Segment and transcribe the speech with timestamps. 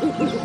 [0.00, 0.40] Witchy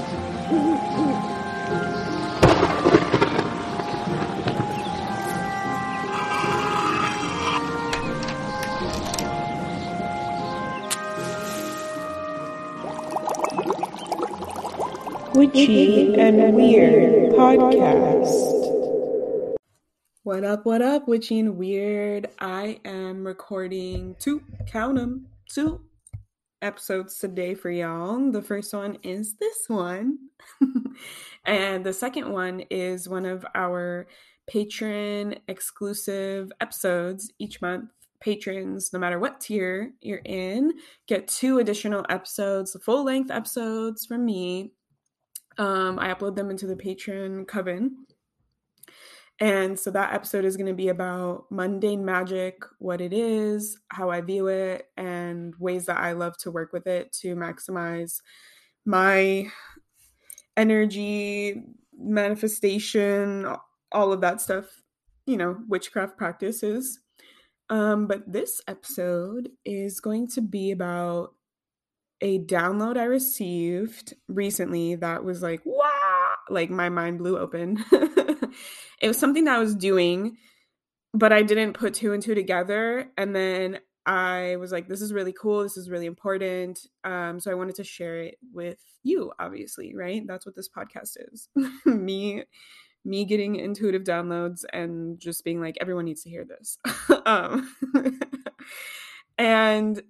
[16.15, 18.27] and Weird podcast.
[20.23, 22.27] What up, what up, Witchy and Weird?
[22.39, 25.84] I am recording two, count them, two
[26.61, 28.31] episodes today for y'all.
[28.31, 30.17] The first one is this one,
[31.45, 34.07] and the second one is one of our
[34.51, 37.89] Patreon exclusive episodes each month
[38.21, 40.73] patrons, no matter what tier you're in,
[41.07, 44.71] get two additional episodes, full length episodes from me
[45.57, 48.05] um, I upload them into the Patreon coven.
[49.39, 54.09] And so that episode is going to be about mundane magic, what it is, how
[54.09, 58.21] I view it, and ways that I love to work with it to maximize
[58.85, 59.47] my
[60.55, 61.63] energy,
[61.97, 63.45] manifestation,
[63.91, 64.65] all of that stuff,
[65.25, 66.99] you know, witchcraft practices.
[67.69, 71.33] Um, but this episode is going to be about
[72.21, 77.83] a download I received recently that was like, wow, like my mind blew open.
[79.01, 80.37] it was something that I was doing,
[81.13, 83.11] but I didn't put two and two together.
[83.17, 85.63] And then I was like, this is really cool.
[85.63, 86.79] This is really important.
[87.03, 90.23] Um, so I wanted to share it with you, obviously, right?
[90.27, 91.49] That's what this podcast is.
[91.85, 92.43] me
[93.07, 96.79] me getting intuitive downloads and just being like everyone needs to hear this
[97.27, 97.71] um,
[99.37, 100.01] and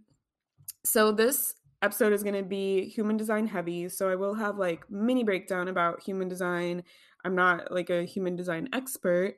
[0.86, 3.90] so this episode is going to be human design heavy.
[3.90, 6.84] So I will have like mini breakdown about human design.
[7.26, 9.36] I'm not like a human design expert.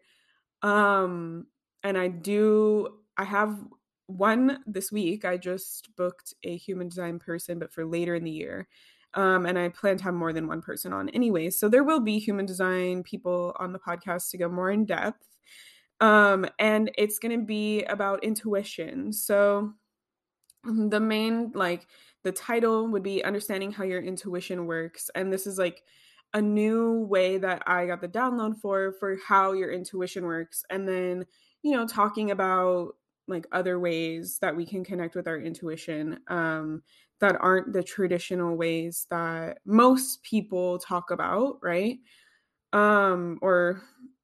[0.61, 1.47] Um
[1.83, 3.57] and I do I have
[4.07, 5.25] one this week.
[5.25, 8.67] I just booked a human design person but for later in the year.
[9.13, 11.49] Um, and I plan to have more than one person on anyway.
[11.49, 15.25] So there will be human design people on the podcast to go more in depth.
[15.99, 19.11] Um, and it's going to be about intuition.
[19.13, 19.73] So
[20.63, 21.87] the main like
[22.23, 25.81] the title would be understanding how your intuition works and this is like
[26.33, 30.87] a new way that i got the download for for how your intuition works and
[30.87, 31.25] then
[31.63, 32.93] you know talking about
[33.27, 36.81] like other ways that we can connect with our intuition um
[37.19, 41.99] that aren't the traditional ways that most people talk about right
[42.73, 43.81] um or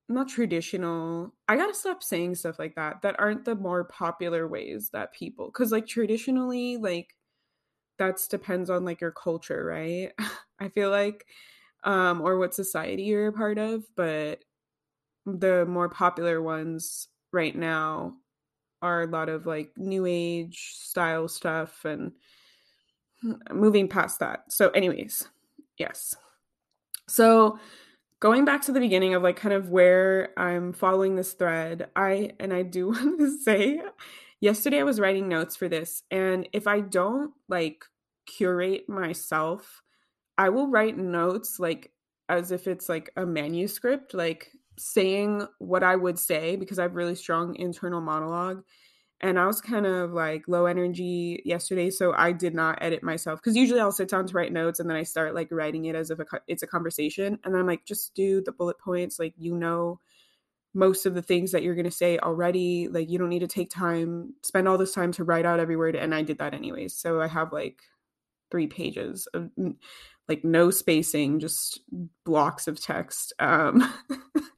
[0.09, 4.89] not traditional i gotta stop saying stuff like that that aren't the more popular ways
[4.91, 7.15] that people because like traditionally like
[7.97, 10.11] that's depends on like your culture, right?
[10.59, 11.27] I feel like
[11.83, 14.43] um or what society you're a part of, but
[15.25, 18.13] the more popular ones right now
[18.81, 22.11] are a lot of like new age style stuff and
[23.51, 24.51] moving past that.
[24.51, 25.27] So anyways,
[25.77, 26.15] yes.
[27.07, 27.59] So
[28.19, 32.31] going back to the beginning of like kind of where I'm following this thread, I
[32.39, 33.81] and I do want to say
[34.41, 37.85] yesterday I was writing notes for this and if I don't like
[38.25, 39.81] curate myself,
[40.37, 41.91] I will write notes like
[42.29, 46.95] as if it's like a manuscript, like saying what I would say because I have
[46.95, 48.63] really strong internal monologue.
[49.21, 53.39] And I was kind of like low energy yesterday, so I did not edit myself
[53.39, 55.95] because usually I'll sit down to write notes and then I start like writing it
[55.95, 57.39] as if it's a conversation.
[57.43, 59.99] And then I'm like, just do the bullet points, like you know
[60.73, 62.87] most of the things that you're going to say already.
[62.89, 65.77] Like you don't need to take time, spend all this time to write out every
[65.77, 65.95] word.
[65.95, 66.93] And I did that anyways.
[66.93, 67.81] So I have like
[68.51, 69.49] three pages of
[70.27, 71.81] like no spacing, just
[72.23, 73.33] blocks of text.
[73.39, 73.93] Um,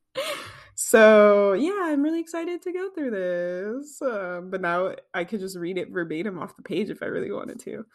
[0.76, 4.02] so yeah, I'm really excited to go through this.
[4.02, 7.32] Um, but now I could just read it verbatim off the page if I really
[7.32, 7.86] wanted to.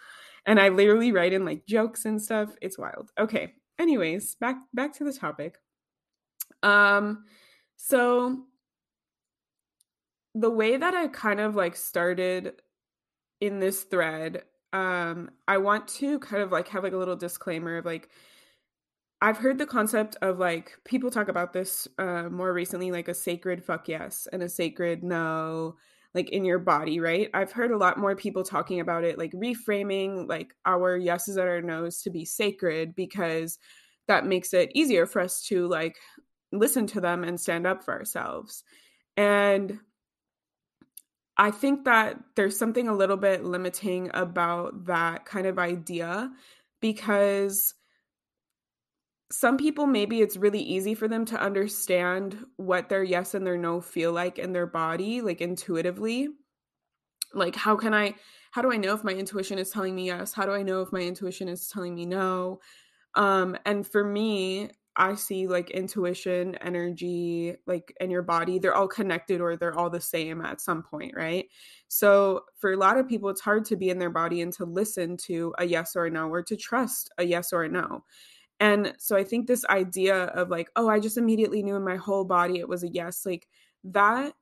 [0.47, 2.50] And I literally write in like jokes and stuff.
[2.60, 3.10] It's wild.
[3.19, 3.54] Okay.
[3.78, 5.56] Anyways, back back to the topic.
[6.62, 7.25] Um,
[7.76, 8.44] so
[10.34, 12.54] the way that I kind of like started
[13.41, 17.78] in this thread um i want to kind of like have like a little disclaimer
[17.78, 18.08] of like
[19.20, 23.14] i've heard the concept of like people talk about this uh more recently like a
[23.14, 25.75] sacred fuck yes and a sacred no
[26.14, 27.31] like in your body right?
[27.34, 31.49] I've heard a lot more people talking about it like reframing like our yeses and
[31.49, 33.58] our nos to be sacred because
[34.08, 35.96] that makes it easier for us to like
[36.52, 38.64] listen to them and stand up for ourselves.
[39.17, 39.78] And
[41.40, 46.31] I think that there's something a little bit limiting about that kind of idea
[46.82, 47.72] because
[49.32, 53.56] some people maybe it's really easy for them to understand what their yes and their
[53.56, 56.28] no feel like in their body like intuitively.
[57.32, 58.16] Like how can i
[58.50, 60.34] how do i know if my intuition is telling me yes?
[60.34, 62.60] How do i know if my intuition is telling me no?
[63.14, 68.88] Um, and for me, I see like intuition, energy, like in your body, they're all
[68.88, 71.46] connected or they're all the same at some point, right?
[71.88, 74.64] So for a lot of people, it's hard to be in their body and to
[74.64, 78.04] listen to a yes or a no or to trust a yes or a no.
[78.58, 81.96] And so I think this idea of like, oh, I just immediately knew in my
[81.96, 83.48] whole body it was a yes, like
[83.84, 84.34] that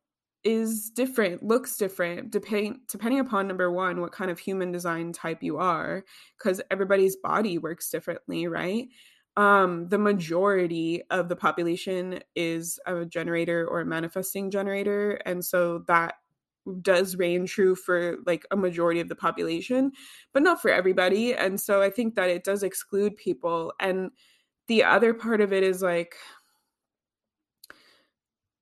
[0.45, 5.43] is different, looks different, depending depending upon number one, what kind of human design type
[5.43, 6.05] you are,
[6.37, 8.89] because everybody's body works differently, right?
[9.39, 15.85] Um, the majority of the population is a generator or a manifesting generator, and so
[15.87, 16.17] that
[16.83, 19.93] does reign true for like a majority of the population,
[20.33, 21.35] but not for everybody.
[21.35, 23.73] And so I think that it does exclude people.
[23.81, 24.11] And
[24.67, 26.17] the other part of it is like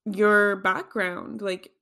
[0.05, 1.43] your background.
[1.43, 1.73] Like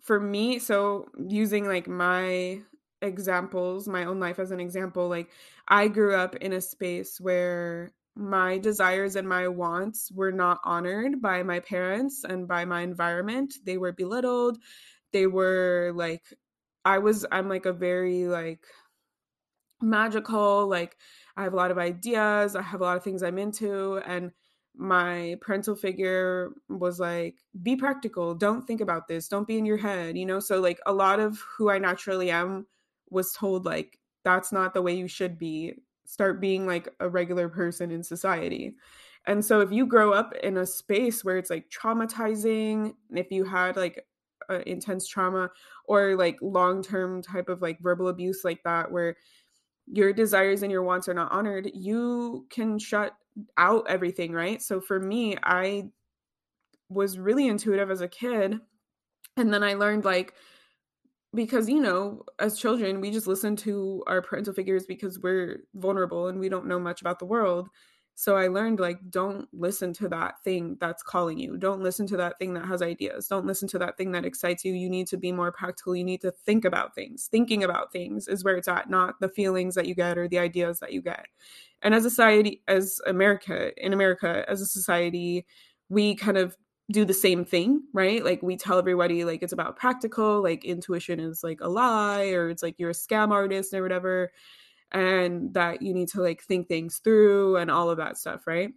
[0.00, 2.62] for me, so using like my
[3.02, 5.30] examples, my own life as an example, like
[5.68, 11.20] I grew up in a space where my desires and my wants were not honored
[11.20, 13.54] by my parents and by my environment.
[13.64, 14.58] They were belittled
[15.12, 16.24] they were like
[16.84, 18.66] I was I'm like a very like
[19.80, 20.96] magical like
[21.36, 24.32] I have a lot of ideas, I have a lot of things I'm into and
[24.76, 29.76] my parental figure was like be practical, don't think about this, don't be in your
[29.76, 30.40] head, you know?
[30.40, 32.66] So like a lot of who I naturally am
[33.10, 35.74] was told like that's not the way you should be.
[36.06, 38.74] Start being like a regular person in society.
[39.26, 43.44] And so if you grow up in a space where it's like traumatizing, if you
[43.44, 44.04] had like
[44.66, 45.50] intense trauma
[45.86, 49.16] or like long term type of like verbal abuse like that where
[49.86, 53.14] your desires and your wants are not honored you can shut
[53.56, 55.84] out everything right so for me i
[56.88, 58.58] was really intuitive as a kid
[59.36, 60.34] and then i learned like
[61.34, 66.28] because you know as children we just listen to our parental figures because we're vulnerable
[66.28, 67.68] and we don't know much about the world
[68.16, 71.56] so I learned like don't listen to that thing that's calling you.
[71.56, 73.26] Don't listen to that thing that has ideas.
[73.26, 74.72] Don't listen to that thing that excites you.
[74.72, 75.96] You need to be more practical.
[75.96, 77.26] You need to think about things.
[77.26, 80.38] Thinking about things is where it's at, not the feelings that you get or the
[80.38, 81.26] ideas that you get.
[81.82, 85.44] And as a society as America, in America as a society,
[85.88, 86.56] we kind of
[86.90, 88.24] do the same thing, right?
[88.24, 92.50] Like we tell everybody like it's about practical, like intuition is like a lie or
[92.50, 94.30] it's like you're a scam artist or whatever
[94.92, 98.70] and that you need to like think things through and all of that stuff, right?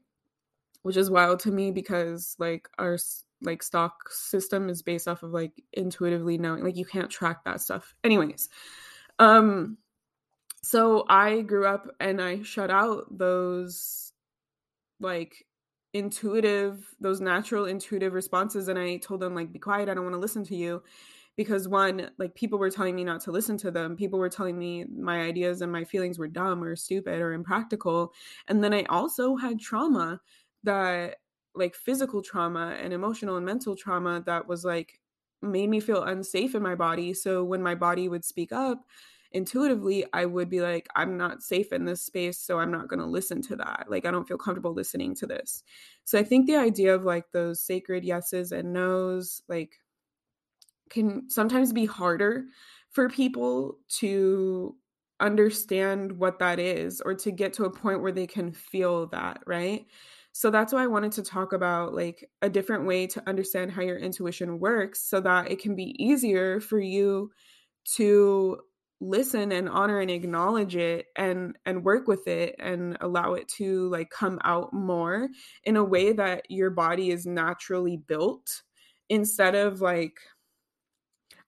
[0.83, 2.97] Which is wild to me because like our
[3.41, 7.61] like stock system is based off of like intuitively knowing like you can't track that
[7.61, 7.93] stuff.
[8.03, 8.49] Anyways,
[9.19, 9.77] um
[10.63, 14.11] so I grew up and I shut out those
[14.99, 15.45] like
[15.93, 20.15] intuitive those natural intuitive responses and I told them like be quiet I don't want
[20.15, 20.83] to listen to you
[21.37, 24.57] because one like people were telling me not to listen to them people were telling
[24.59, 28.11] me my ideas and my feelings were dumb or stupid or impractical
[28.47, 30.19] and then i also had trauma
[30.63, 31.17] that
[31.55, 34.99] like physical trauma and emotional and mental trauma that was like
[35.41, 38.85] made me feel unsafe in my body so when my body would speak up
[39.31, 42.99] intuitively i would be like i'm not safe in this space so i'm not going
[42.99, 45.63] to listen to that like i don't feel comfortable listening to this
[46.03, 49.79] so i think the idea of like those sacred yeses and nos like
[50.89, 52.45] can sometimes be harder
[52.89, 54.75] for people to
[55.19, 59.41] understand what that is or to get to a point where they can feel that,
[59.45, 59.85] right?
[60.31, 63.81] So that's why I wanted to talk about like a different way to understand how
[63.81, 67.31] your intuition works so that it can be easier for you
[67.95, 68.59] to
[68.99, 73.87] listen and honor and acknowledge it and and work with it and allow it to
[73.89, 75.27] like come out more
[75.63, 78.63] in a way that your body is naturally built
[79.09, 80.17] instead of like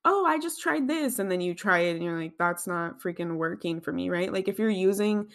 [0.05, 1.19] oh, I just tried this.
[1.19, 4.31] And then you try it and you're like, that's not freaking working for me, right?
[4.31, 5.27] Like if you're using,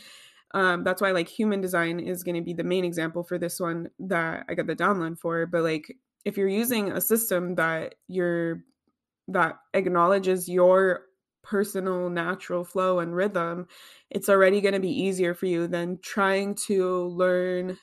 [0.52, 3.61] um, that's why like human design is going to be the main example for this
[3.61, 5.47] one that I got the download for.
[5.47, 5.94] But like
[6.25, 8.64] if you're using a system that you're,
[9.28, 11.02] that acknowledges your
[11.44, 13.68] personal natural flow and rhythm,
[14.10, 17.78] it's already going to be easier for you than trying to learn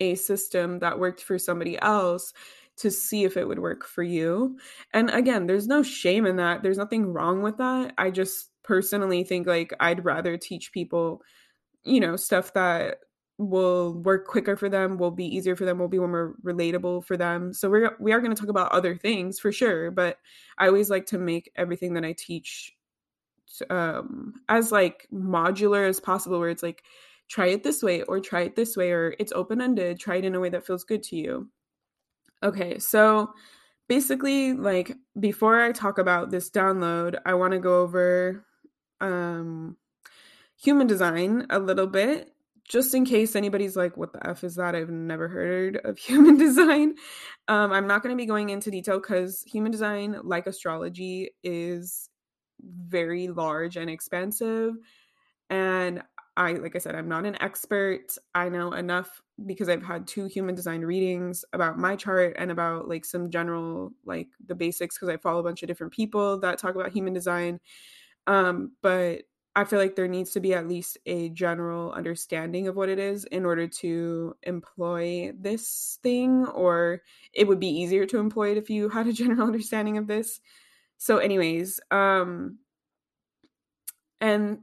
[0.00, 2.32] a system that worked for somebody else
[2.78, 4.58] to see if it would work for you.
[4.94, 6.62] And again, there's no shame in that.
[6.62, 7.92] There's nothing wrong with that.
[7.98, 11.22] I just personally think like I'd rather teach people,
[11.84, 12.98] you know, stuff that
[13.40, 17.16] will work quicker for them, will be easier for them, will be more relatable for
[17.16, 17.52] them.
[17.54, 20.18] So we're we are going to talk about other things for sure, but
[20.58, 22.76] I always like to make everything that I teach
[23.68, 26.84] um as like modular as possible where it's like
[27.28, 30.24] try it this way or try it this way or it's open ended, try it
[30.24, 31.48] in a way that feels good to you.
[32.42, 33.32] Okay, so
[33.88, 38.44] basically, like before I talk about this download, I want to go over
[39.00, 39.76] um,
[40.56, 42.32] human design a little bit
[42.70, 44.76] just in case anybody's like, what the F is that?
[44.76, 46.94] I've never heard of human design.
[47.48, 52.08] Um, I'm not going to be going into detail because human design, like astrology, is
[52.62, 54.74] very large and expansive.
[55.50, 56.02] And
[56.36, 58.14] I, like I said, I'm not an expert.
[58.36, 62.86] I know enough because I've had two human design readings about my chart and about
[62.86, 66.58] like some general, like the basics, because I follow a bunch of different people that
[66.58, 67.58] talk about human design.
[68.28, 69.22] Um, but
[69.60, 72.98] I feel like there needs to be at least a general understanding of what it
[72.98, 77.02] is in order to employ this thing, or
[77.34, 80.40] it would be easier to employ it if you had a general understanding of this.
[80.96, 82.60] So, anyways, um,
[84.18, 84.60] and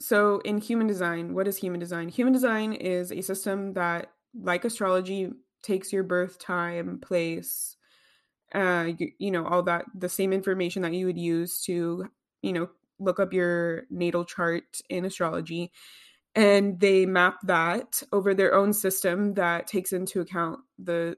[0.00, 2.08] so in human design, what is human design?
[2.08, 7.76] Human design is a system that, like astrology, takes your birth time, place,
[8.54, 12.08] uh, you, you know, all that, the same information that you would use to,
[12.40, 12.70] you know,
[13.04, 15.70] look up your natal chart in astrology
[16.34, 21.16] and they map that over their own system that takes into account the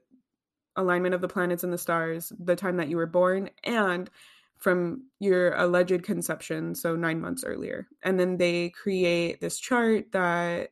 [0.75, 4.09] alignment of the planets and the stars the time that you were born and
[4.57, 7.87] from your alleged conception so 9 months earlier.
[8.03, 10.69] And then they create this chart that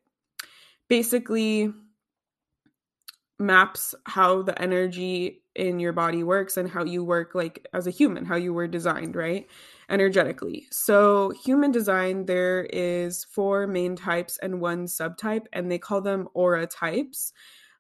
[0.87, 1.71] basically
[3.39, 7.91] maps how the energy in your body works and how you work like as a
[7.91, 9.47] human how you were designed right
[9.89, 10.67] energetically.
[10.71, 16.27] So, human design, there is four main types and one subtype, and they call them
[16.33, 17.33] aura types.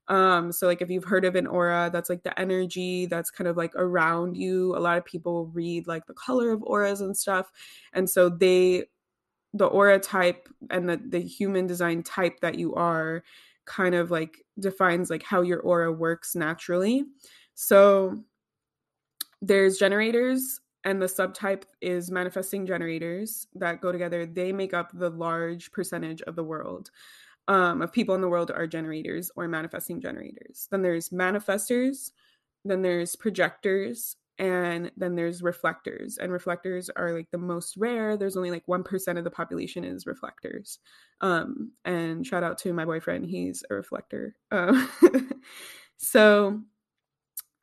[0.07, 3.47] Um, so like if you've heard of an aura, that's like the energy that's kind
[3.47, 4.75] of like around you.
[4.75, 7.51] A lot of people read like the color of auras and stuff.
[7.93, 8.85] And so they
[9.53, 13.23] the aura type and the, the human design type that you are
[13.65, 17.05] kind of like defines like how your aura works naturally.
[17.55, 18.23] So
[19.41, 24.25] there's generators and the subtype is manifesting generators that go together.
[24.25, 26.91] They make up the large percentage of the world.
[27.47, 30.67] Um, of people in the world are generators or manifesting generators.
[30.71, 32.11] Then there's manifestors,
[32.63, 36.17] then there's projectors, and then there's reflectors.
[36.17, 38.17] And reflectors are like the most rare.
[38.17, 40.79] There's only like 1% of the population is reflectors.
[41.21, 44.35] Um, and shout out to my boyfriend, he's a reflector.
[44.51, 44.87] Uh,
[45.97, 46.61] so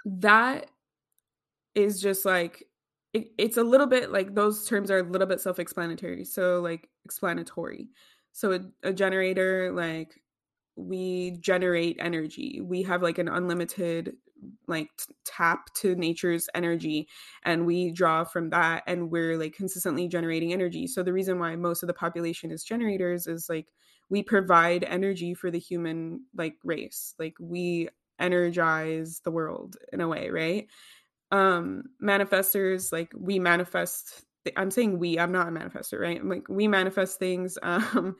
[0.04, 0.70] that
[1.74, 2.64] is just like
[3.12, 6.88] it, it's a little bit like those terms are a little bit self-explanatory so like
[7.04, 7.88] explanatory.
[8.32, 10.20] So a, a generator like
[10.76, 12.60] we generate energy.
[12.62, 14.14] We have like an unlimited
[14.66, 17.06] like t- tap to nature's energy
[17.44, 20.86] and we draw from that and we're like consistently generating energy.
[20.86, 23.66] So the reason why most of the population is generators is like
[24.08, 27.14] we provide energy for the human like race.
[27.18, 27.88] Like we
[28.22, 30.68] energize the world in a way right?
[31.30, 36.20] Um manifestors like we manifest th- i'm saying we i'm not a manifester right?
[36.20, 38.16] I'm like we manifest things um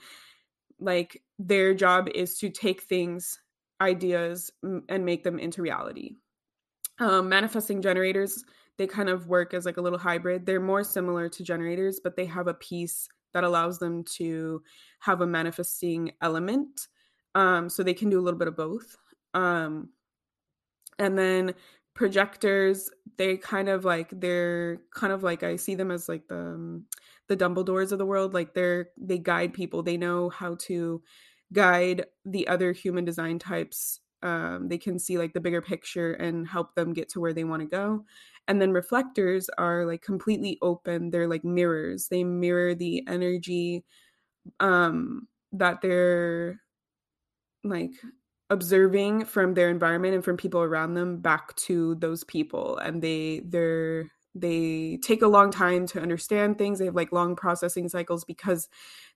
[0.80, 3.40] like their job is to take things
[3.80, 6.16] ideas m- and make them into reality.
[6.98, 8.44] Um manifesting generators
[8.78, 10.46] they kind of work as like a little hybrid.
[10.46, 14.62] They're more similar to generators but they have a piece that allows them to
[15.00, 16.88] have a manifesting element.
[17.34, 18.96] Um so they can do a little bit of both
[19.34, 19.90] um
[20.98, 21.54] and then
[21.94, 26.36] projectors they kind of like they're kind of like i see them as like the
[26.38, 26.86] um,
[27.28, 31.02] the dumbledores of the world like they're they guide people they know how to
[31.52, 36.46] guide the other human design types um, they can see like the bigger picture and
[36.46, 38.04] help them get to where they want to go.
[38.46, 43.84] And then reflectors are like completely open they're like mirrors they mirror the energy
[44.60, 46.60] um that they're
[47.64, 47.92] like
[48.52, 53.40] observing from their environment and from people around them back to those people and they
[53.46, 56.78] they're they take a long time to understand things.
[56.78, 58.68] They have like long processing cycles because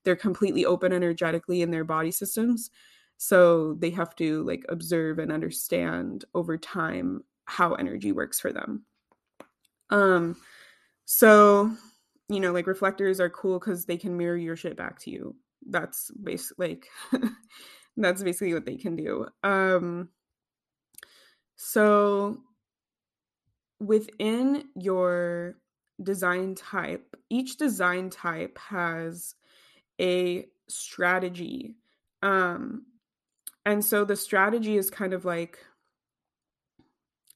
[0.05, 2.71] they're completely open energetically in their body systems.
[3.17, 8.85] So they have to like observe and understand over time how energy works for them.
[9.91, 10.37] Um
[11.05, 11.73] so
[12.29, 15.37] you know like reflectors are cool because they can mirror your shit back to you.
[15.69, 16.89] That's basically like
[17.97, 19.27] that's basically what they can do.
[19.43, 20.11] Um,
[21.57, 22.39] so
[23.81, 25.57] within your
[26.03, 29.35] design type, each design type has
[30.01, 31.75] a strategy.
[32.23, 32.87] Um,
[33.65, 35.59] and so the strategy is kind of like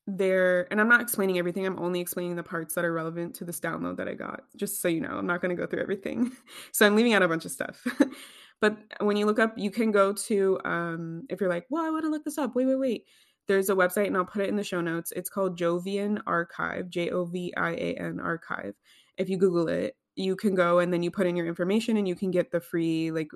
[0.06, 3.44] there, and I'm not explaining everything, I'm only explaining the parts that are relevant to
[3.44, 5.16] this download that I got, just so you know.
[5.16, 6.32] I'm not going to go through everything.
[6.72, 7.84] so I'm leaving out a bunch of stuff.
[8.60, 11.90] But when you look up, you can go to, um, if you're like, well, I
[11.90, 12.54] want to look this up.
[12.54, 13.06] Wait, wait, wait.
[13.48, 15.12] There's a website, and I'll put it in the show notes.
[15.16, 18.74] It's called Jovian Archive, J O V I A N Archive.
[19.16, 22.06] If you Google it, you can go and then you put in your information and
[22.06, 23.30] you can get the free like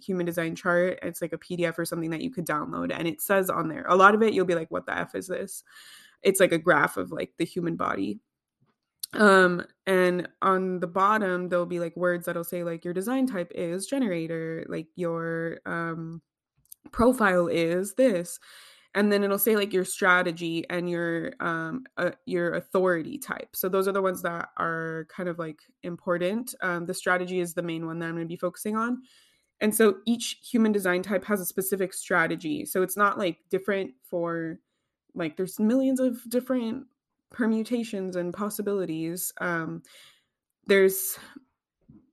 [0.00, 0.98] human design chart.
[1.02, 3.84] It's like a PDF or something that you could download and it says on there.
[3.88, 5.64] A lot of it you'll be like what the f is this?
[6.22, 8.20] It's like a graph of like the human body.
[9.14, 13.50] Um and on the bottom there'll be like words that'll say like your design type
[13.54, 16.22] is generator, like your um
[16.92, 18.38] profile is this
[18.94, 23.54] and then it'll say like your strategy and your um uh, your authority type.
[23.54, 26.54] So those are the ones that are kind of like important.
[26.62, 29.02] Um, the strategy is the main one that i'm going to be focusing on.
[29.60, 32.64] And so each human design type has a specific strategy.
[32.64, 34.58] So it's not like different for
[35.14, 36.86] like there's millions of different
[37.30, 39.82] permutations and possibilities um
[40.66, 41.18] there's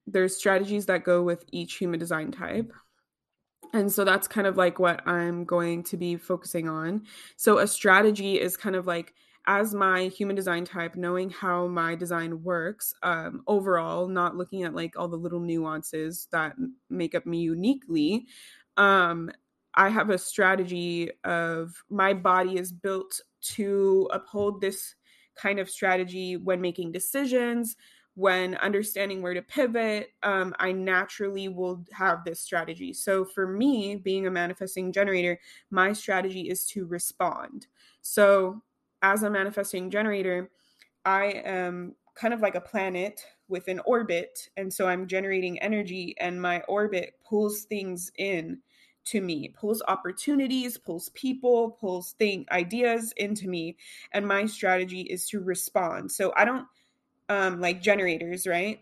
[0.07, 2.71] there's strategies that go with each human design type
[3.73, 7.03] and so that's kind of like what I'm going to be focusing on.
[7.35, 9.13] So a strategy is kind of like
[9.47, 14.73] as my human design type, knowing how my design works um, overall, not looking at
[14.73, 16.55] like all the little nuances that
[16.89, 18.25] make up me uniquely.
[18.77, 19.29] Um,
[19.75, 23.19] I have a strategy of my body is built
[23.55, 24.95] to uphold this
[25.35, 27.75] kind of strategy when making decisions,
[28.15, 32.93] when understanding where to pivot, um, I naturally will have this strategy.
[32.93, 35.39] So, for me, being a manifesting generator,
[35.69, 37.67] my strategy is to respond.
[38.01, 38.61] So,
[39.01, 40.49] as a manifesting generator,
[41.03, 44.49] I am kind of like a planet with an orbit.
[44.57, 48.59] And so I'm generating energy, and my orbit pulls things in
[49.05, 53.77] to me pulls opportunities pulls people pulls thing ideas into me
[54.13, 56.67] and my strategy is to respond so i don't
[57.29, 58.81] um, like generators, right?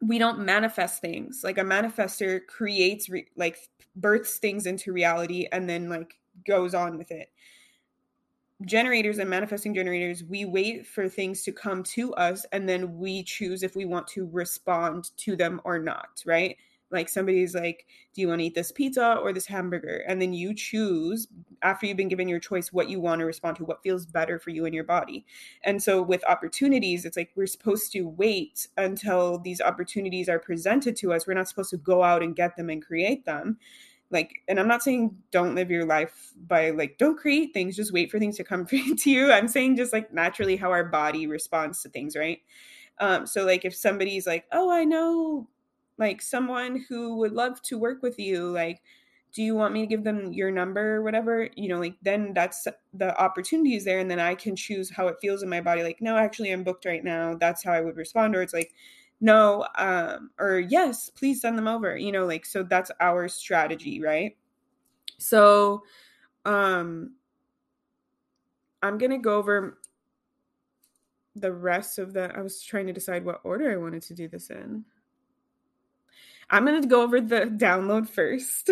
[0.00, 1.42] We don't manifest things.
[1.44, 6.98] Like a manifester creates, re- like, births things into reality and then, like, goes on
[6.98, 7.30] with it.
[8.64, 13.22] Generators and manifesting generators, we wait for things to come to us and then we
[13.22, 16.56] choose if we want to respond to them or not, right?
[16.90, 20.04] Like somebody's like, do you want to eat this pizza or this hamburger?
[20.06, 21.28] And then you choose
[21.62, 24.38] after you've been given your choice what you want to respond to, what feels better
[24.38, 25.26] for you and your body.
[25.64, 30.96] And so with opportunities, it's like we're supposed to wait until these opportunities are presented
[30.96, 31.26] to us.
[31.26, 33.58] We're not supposed to go out and get them and create them
[34.10, 37.92] like and i'm not saying don't live your life by like don't create things just
[37.92, 41.26] wait for things to come to you i'm saying just like naturally how our body
[41.26, 42.40] responds to things right
[43.00, 45.46] um so like if somebody's like oh i know
[45.98, 48.80] like someone who would love to work with you like
[49.32, 51.48] do you want me to give them your number or whatever?
[51.54, 55.06] You know like then that's the opportunity is there and then i can choose how
[55.08, 57.34] it feels in my body like no actually i'm booked right now.
[57.34, 58.72] That's how i would respond or it's like
[59.20, 64.00] no um or yes please send them over you know like so that's our strategy
[64.00, 64.36] right?
[65.18, 65.82] So
[66.44, 67.14] um
[68.82, 69.78] i'm gonna go over
[71.34, 74.28] the rest of the i was trying to decide what order i wanted to do
[74.28, 74.84] this in
[76.50, 78.70] I'm going to go over the download first.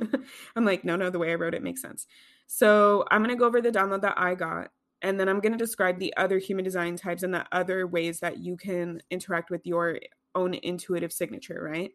[0.56, 2.06] I'm like, no, no, the way I wrote it makes sense.
[2.46, 4.70] So I'm going to go over the download that I got.
[5.02, 8.20] And then I'm going to describe the other human design types and the other ways
[8.20, 9.98] that you can interact with your
[10.34, 11.90] own intuitive signature, right?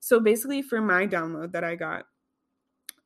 [0.00, 2.04] So basically, for my download that I got,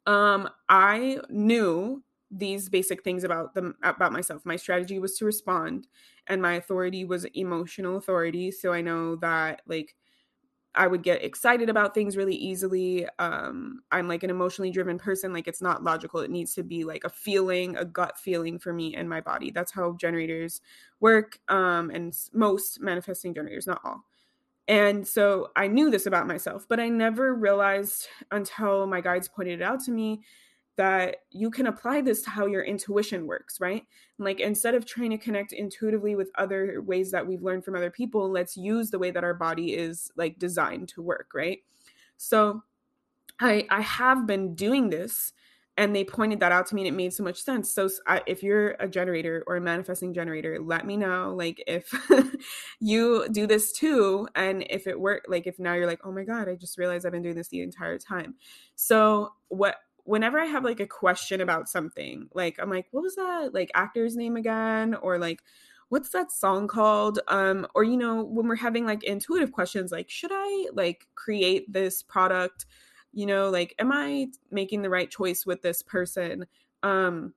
[0.07, 4.45] um, I knew these basic things about them about myself.
[4.45, 5.87] My strategy was to respond,
[6.27, 8.51] and my authority was emotional authority.
[8.51, 9.95] So I know that like
[10.75, 13.07] I would get excited about things really easily.
[13.19, 15.33] Um, I'm like an emotionally driven person.
[15.33, 16.21] Like it's not logical.
[16.21, 19.51] It needs to be like a feeling, a gut feeling for me and my body.
[19.51, 20.61] That's how generators
[21.01, 21.39] work.
[21.49, 24.05] Um, and most manifesting generators, not all.
[24.69, 29.61] And so I knew this about myself, but I never realized until my guides pointed
[29.61, 30.21] it out to me
[30.79, 33.83] that you can apply this to how your intuition works, right?
[34.19, 37.91] Like instead of trying to connect intuitively with other ways that we've learned from other
[37.91, 41.59] people, let's use the way that our body is like designed to work, right?
[42.17, 42.63] So
[43.41, 45.33] I I have been doing this
[45.77, 48.21] and they pointed that out to me and it made so much sense so I,
[48.27, 51.93] if you're a generator or a manifesting generator let me know like if
[52.81, 56.25] you do this too and if it worked like if now you're like oh my
[56.25, 58.35] god i just realized i've been doing this the entire time
[58.75, 59.77] so what
[60.09, 63.71] whenever I have like a question about something, like I'm like, what was that like
[63.75, 64.95] actor's name again?
[64.95, 65.43] Or like,
[65.91, 67.21] what's that song called?
[67.29, 71.71] Um, or you know, when we're having like intuitive questions, like, should I like create
[71.71, 72.65] this product?
[73.13, 76.47] You know, like, am I making the right choice with this person?
[76.83, 77.35] Um,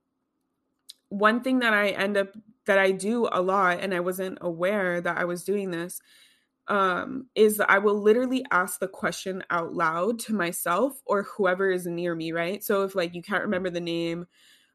[1.10, 2.28] one thing that I end up
[2.64, 6.00] that I do a lot, and I wasn't aware that I was doing this,
[6.68, 11.70] um, is that I will literally ask the question out loud to myself or whoever
[11.70, 12.62] is near me, right?
[12.62, 14.26] So if like you can't remember the name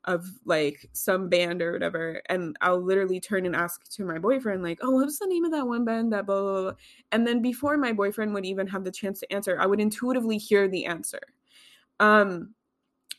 [0.08, 4.64] of like some band or whatever and i'll literally turn and ask to my boyfriend
[4.64, 6.72] like oh what's the name of that one band that blah, blah, blah.
[7.12, 10.38] and then before my boyfriend would even have the chance to answer i would intuitively
[10.38, 11.20] hear the answer
[12.00, 12.54] um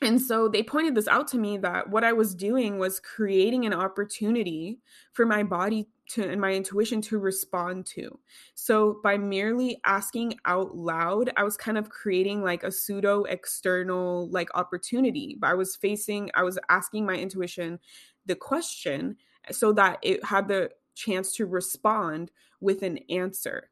[0.00, 3.66] and so they pointed this out to me that what I was doing was creating
[3.66, 4.78] an opportunity
[5.12, 8.18] for my body to and my intuition to respond to.
[8.54, 14.28] So by merely asking out loud, I was kind of creating like a pseudo external
[14.30, 15.36] like opportunity.
[15.42, 17.80] I was facing, I was asking my intuition
[18.26, 19.16] the question
[19.50, 22.30] so that it had the chance to respond
[22.60, 23.70] with an answer.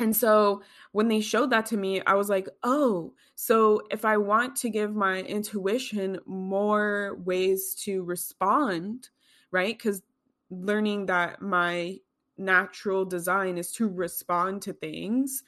[0.00, 4.16] And so when they showed that to me, I was like, oh, so if I
[4.16, 9.10] want to give my intuition more ways to respond,
[9.50, 9.76] right?
[9.76, 10.02] Because
[10.50, 11.98] learning that my
[12.38, 15.42] natural design is to respond to things,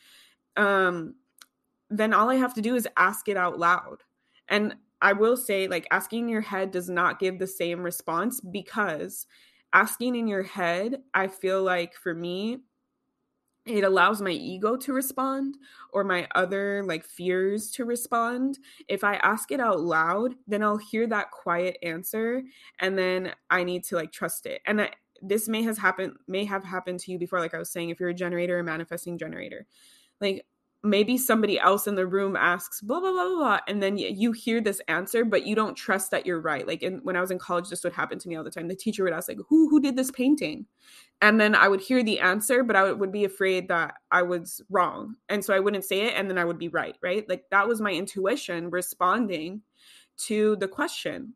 [0.57, 1.15] um,
[1.89, 4.03] then all I have to do is ask it out loud.
[4.49, 8.41] And I will say, like, asking in your head does not give the same response
[8.41, 9.27] because
[9.73, 12.59] asking in your head, I feel like for me,
[13.65, 15.57] it allows my ego to respond
[15.93, 18.59] or my other like fears to respond.
[18.89, 22.43] If i ask it out loud then i'll hear that quiet answer
[22.81, 24.63] and then i need to like trust it.
[24.67, 24.89] And
[25.21, 28.01] this may has happened may have happened to you before like i was saying if
[28.01, 29.67] you're a generator or manifesting generator.
[30.21, 30.45] Like
[30.85, 34.61] maybe somebody else in the room asks blah blah blah blah and then you hear
[34.61, 36.67] this answer but you don't trust that you're right.
[36.67, 38.69] Like in, when i was in college this would happen to me all the time.
[38.69, 40.67] The teacher would ask like who who did this painting?
[41.21, 44.61] And then i would hear the answer but i would be afraid that i was
[44.71, 45.15] wrong.
[45.29, 47.29] And so i wouldn't say it and then i would be right right?
[47.29, 49.63] Like that was my intuition responding
[50.27, 51.35] to the question.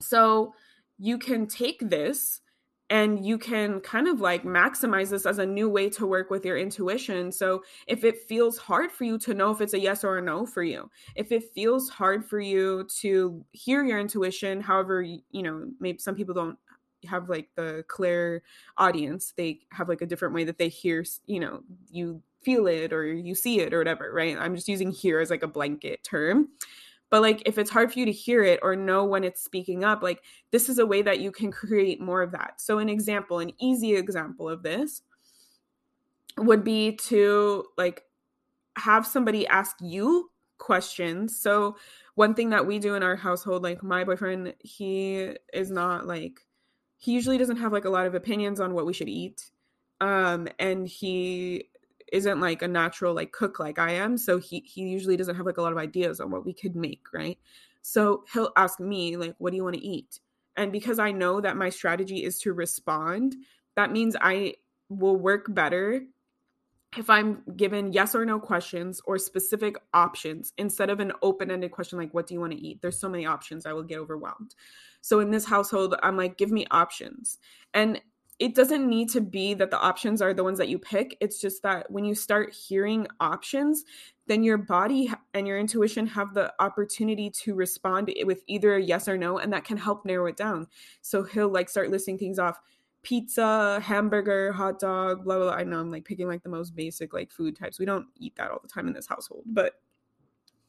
[0.00, 0.54] So
[0.98, 2.40] you can take this
[2.90, 6.44] and you can kind of like maximize this as a new way to work with
[6.44, 7.32] your intuition.
[7.32, 10.22] So if it feels hard for you to know if it's a yes or a
[10.22, 15.42] no for you if it feels hard for you to hear your intuition however you
[15.42, 16.58] know maybe some people don't
[17.04, 18.42] have like the clear
[18.78, 22.92] audience they have like a different way that they hear you know you feel it
[22.92, 24.36] or you see it or whatever right?
[24.38, 26.48] I'm just using here as like a blanket term
[27.10, 29.84] but like if it's hard for you to hear it or know when it's speaking
[29.84, 32.60] up like this is a way that you can create more of that.
[32.60, 35.02] So an example an easy example of this
[36.38, 38.02] would be to like
[38.76, 41.38] have somebody ask you questions.
[41.38, 41.76] So
[42.16, 46.40] one thing that we do in our household like my boyfriend he is not like
[46.98, 49.50] he usually doesn't have like a lot of opinions on what we should eat
[50.00, 51.68] um and he
[52.12, 55.46] isn't like a natural like cook like I am, so he he usually doesn't have
[55.46, 57.38] like a lot of ideas on what we could make, right?
[57.82, 60.20] So he'll ask me like, "What do you want to eat?"
[60.56, 63.36] And because I know that my strategy is to respond,
[63.76, 64.54] that means I
[64.88, 66.02] will work better
[66.96, 71.70] if I'm given yes or no questions or specific options instead of an open ended
[71.70, 72.80] question like, What do you want to eat?
[72.80, 74.54] There's so many options, I will get overwhelmed.
[75.02, 77.38] So in this household, I'm like, Give me options.
[77.74, 78.00] And
[78.38, 81.16] it doesn't need to be that the options are the ones that you pick.
[81.20, 83.84] It's just that when you start hearing options,
[84.26, 89.08] then your body and your intuition have the opportunity to respond with either a yes
[89.08, 90.66] or no, and that can help narrow it down.
[91.00, 92.60] So he'll like start listing things off
[93.02, 95.54] pizza, hamburger, hot dog, blah, blah, blah.
[95.54, 97.78] I know I'm like picking like the most basic like food types.
[97.78, 99.74] We don't eat that all the time in this household, but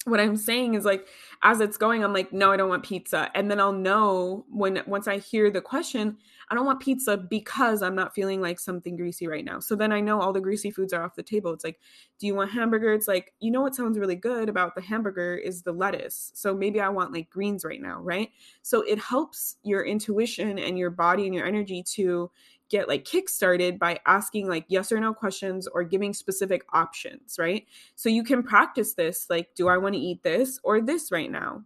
[0.07, 1.07] what I'm saying is like
[1.43, 3.29] as it's going, I'm like, no, I don't want pizza.
[3.35, 6.17] And then I'll know when once I hear the question,
[6.49, 9.59] I don't want pizza because I'm not feeling like something greasy right now.
[9.59, 11.51] So then I know all the greasy foods are off the table.
[11.51, 11.79] It's like,
[12.19, 12.93] do you want hamburger?
[12.93, 16.31] It's like, you know what sounds really good about the hamburger is the lettuce.
[16.33, 18.29] So maybe I want like greens right now, right?
[18.61, 22.31] So it helps your intuition and your body and your energy to
[22.69, 27.65] get like kickstarted by asking like yes or no questions or giving specific options, right?
[27.95, 31.31] So you can practice this like, do I want to eat this or this right
[31.31, 31.63] now?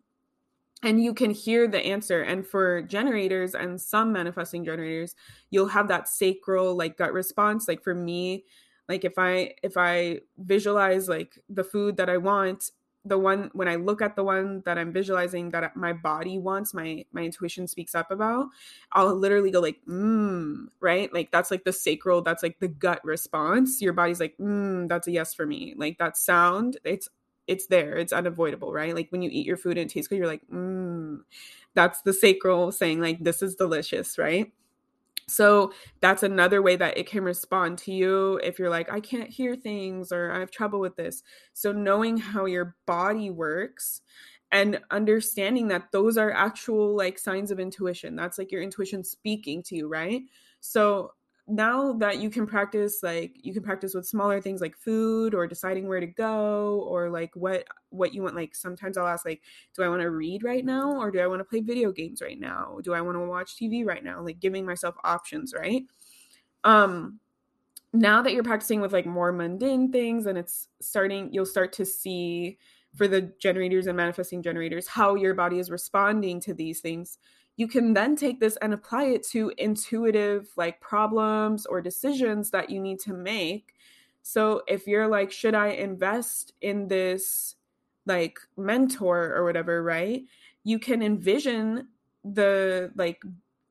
[0.83, 2.21] And you can hear the answer.
[2.21, 5.15] And for generators and some manifesting generators,
[5.51, 7.67] you'll have that sacral like gut response.
[7.67, 8.45] Like for me,
[8.89, 12.71] like if I if I visualize like the food that I want
[13.05, 16.73] the one when i look at the one that i'm visualizing that my body wants
[16.73, 18.47] my my intuition speaks up about
[18.91, 21.13] i'll literally go like mm right?
[21.13, 23.81] Like that's like the sacral that's like the gut response.
[23.81, 25.73] Your body's like mm that's a yes for me.
[25.77, 27.09] Like that sound it's
[27.47, 28.95] it's there it's unavoidable right?
[28.95, 31.19] Like when you eat your food and it tastes good you're like mm.
[31.73, 34.51] That's the sacral saying like this is delicious right
[35.31, 39.29] so that's another way that it can respond to you if you're like, I can't
[39.29, 41.23] hear things or I have trouble with this.
[41.53, 44.01] So knowing how your body works
[44.51, 48.15] and understanding that those are actual like signs of intuition.
[48.15, 50.23] That's like your intuition speaking to you, right?
[50.59, 51.13] So
[51.51, 55.45] now that you can practice like you can practice with smaller things like food or
[55.45, 59.41] deciding where to go or like what what you want like sometimes I'll ask like
[59.75, 62.21] do I want to read right now or do I want to play video games
[62.21, 62.79] right now?
[62.83, 64.21] Do I want to watch TV right now?
[64.21, 65.83] Like giving myself options, right?
[66.63, 67.19] Um
[67.93, 71.85] now that you're practicing with like more mundane things and it's starting you'll start to
[71.85, 72.57] see
[72.95, 77.17] for the generators and manifesting generators how your body is responding to these things
[77.57, 82.69] you can then take this and apply it to intuitive like problems or decisions that
[82.69, 83.75] you need to make.
[84.23, 87.55] So if you're like should i invest in this
[88.05, 90.23] like mentor or whatever right
[90.63, 91.87] you can envision
[92.23, 93.23] the like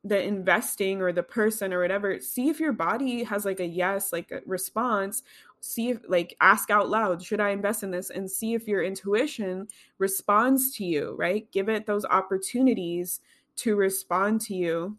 [0.04, 2.18] the investing or the person or whatever.
[2.20, 5.22] See if your body has like a yes like a response.
[5.60, 8.10] See if like ask out loud should i invest in this?
[8.10, 11.50] and see if your intuition responds to you right?
[11.52, 13.20] Give it those opportunities
[13.60, 14.96] to respond to you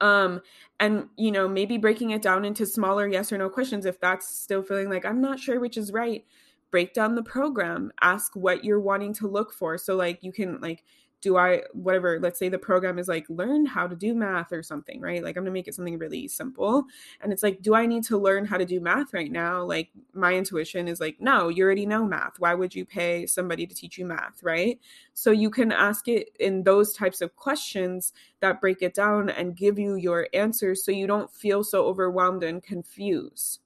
[0.00, 0.40] um
[0.80, 4.28] and you know maybe breaking it down into smaller yes or no questions if that's
[4.28, 6.24] still feeling like i'm not sure which is right.
[6.70, 7.92] Break down the program.
[8.00, 9.78] Ask what you're wanting to look for.
[9.78, 10.82] So like you can like
[11.24, 14.62] do I, whatever, let's say the program is like, learn how to do math or
[14.62, 15.24] something, right?
[15.24, 16.84] Like, I'm gonna make it something really simple.
[17.22, 19.62] And it's like, do I need to learn how to do math right now?
[19.62, 22.38] Like, my intuition is like, no, you already know math.
[22.38, 24.78] Why would you pay somebody to teach you math, right?
[25.14, 29.56] So you can ask it in those types of questions that break it down and
[29.56, 33.60] give you your answers so you don't feel so overwhelmed and confused.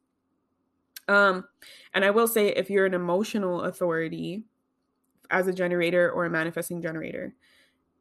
[1.09, 1.49] Um,
[1.93, 4.45] and I will say, if you're an emotional authority,
[5.31, 7.35] as a generator or a manifesting generator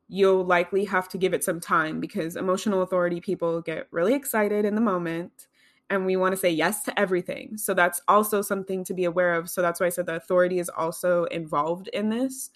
[0.10, 4.66] you'll likely have to give it some time because emotional authority people get really excited
[4.66, 5.48] in the moment
[5.90, 7.58] and we want to say yes to everything.
[7.58, 9.50] So that's also something to be aware of.
[9.50, 12.50] So that's why I said the authority is also involved in this.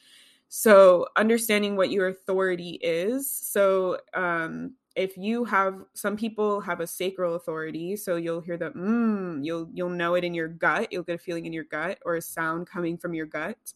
[0.49, 3.29] So understanding what your authority is.
[3.29, 8.71] So um if you have some people have a sacral authority, so you'll hear the
[8.71, 11.99] mm, you'll you'll know it in your gut, you'll get a feeling in your gut
[12.05, 13.73] or a sound coming from your gut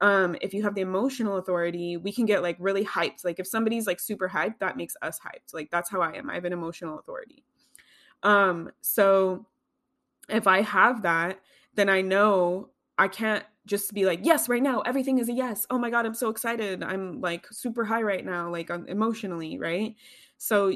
[0.00, 3.24] um if you have the emotional authority we can get like really hyped.
[3.24, 5.52] Like if somebody's like super hyped that makes us hyped.
[5.54, 6.30] Like that's how i am.
[6.30, 7.44] I have an emotional authority.
[8.22, 9.46] Um so
[10.28, 11.40] if i have that
[11.74, 15.66] then i know i can't just be like yes right now everything is a yes.
[15.70, 16.82] Oh my god i'm so excited.
[16.82, 19.94] I'm like super high right now like emotionally right?
[20.38, 20.72] So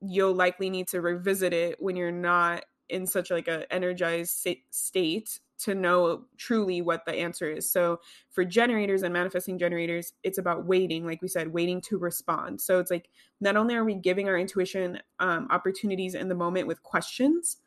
[0.00, 5.40] you'll likely need to revisit it when you're not in such like a energized state
[5.64, 7.70] to know truly what the answer is.
[7.70, 8.00] So
[8.30, 12.60] for generators and manifesting generators, it's about waiting, like we said, waiting to respond.
[12.60, 13.08] So it's like
[13.40, 17.58] not only are we giving our intuition um, opportunities in the moment with questions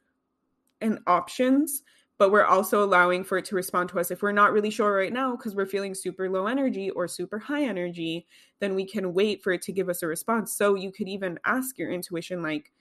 [0.82, 1.84] and options,
[2.20, 4.10] but we're also allowing for it to respond to us.
[4.10, 7.38] If we're not really sure right now because we're feeling super low energy or super
[7.38, 8.26] high energy,
[8.60, 10.58] then we can wait for it to give us a response.
[10.58, 12.72] So you could even ask your intuition, like,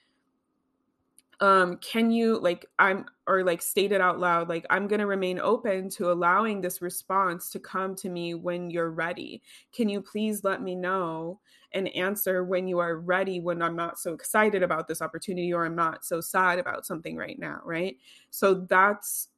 [1.40, 5.06] um can you like i'm or like state it out loud like i'm going to
[5.06, 9.42] remain open to allowing this response to come to me when you're ready.
[9.72, 11.40] Can you please let me know
[11.72, 15.66] and answer when you are ready when i'm not so excited about this opportunity or
[15.66, 17.96] i'm not so sad about something right now right?
[18.30, 19.28] So that's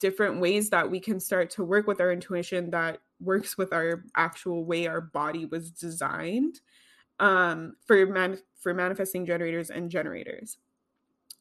[0.00, 4.04] different ways that we can start to work with our intuition that works with our
[4.16, 6.60] actual way our body was designed
[7.20, 10.56] um for man for manifesting generators and generators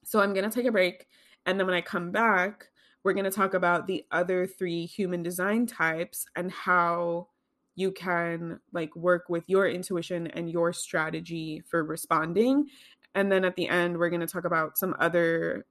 [0.04, 1.08] so I'm going to take a break.
[1.46, 2.70] And then when I come back,
[3.04, 7.28] we're going to talk about the other three human design types and how
[7.76, 12.68] you can like work with your intuition and your strategy for responding.
[13.16, 15.66] And then at the end, we're going to talk about some other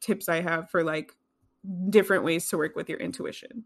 [0.00, 1.14] tips I have for like
[1.88, 3.64] different ways to work with your intuition.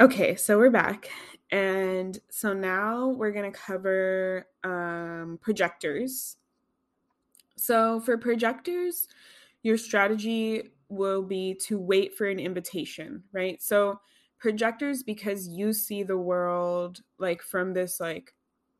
[0.00, 1.08] Okay, so we're back.
[1.50, 6.36] And so now we're going to cover um, projectors
[7.64, 9.08] so for projectors,
[9.62, 13.62] your strategy will be to wait for an invitation, right?
[13.62, 14.00] So
[14.38, 18.34] projectors because you see the world like from this like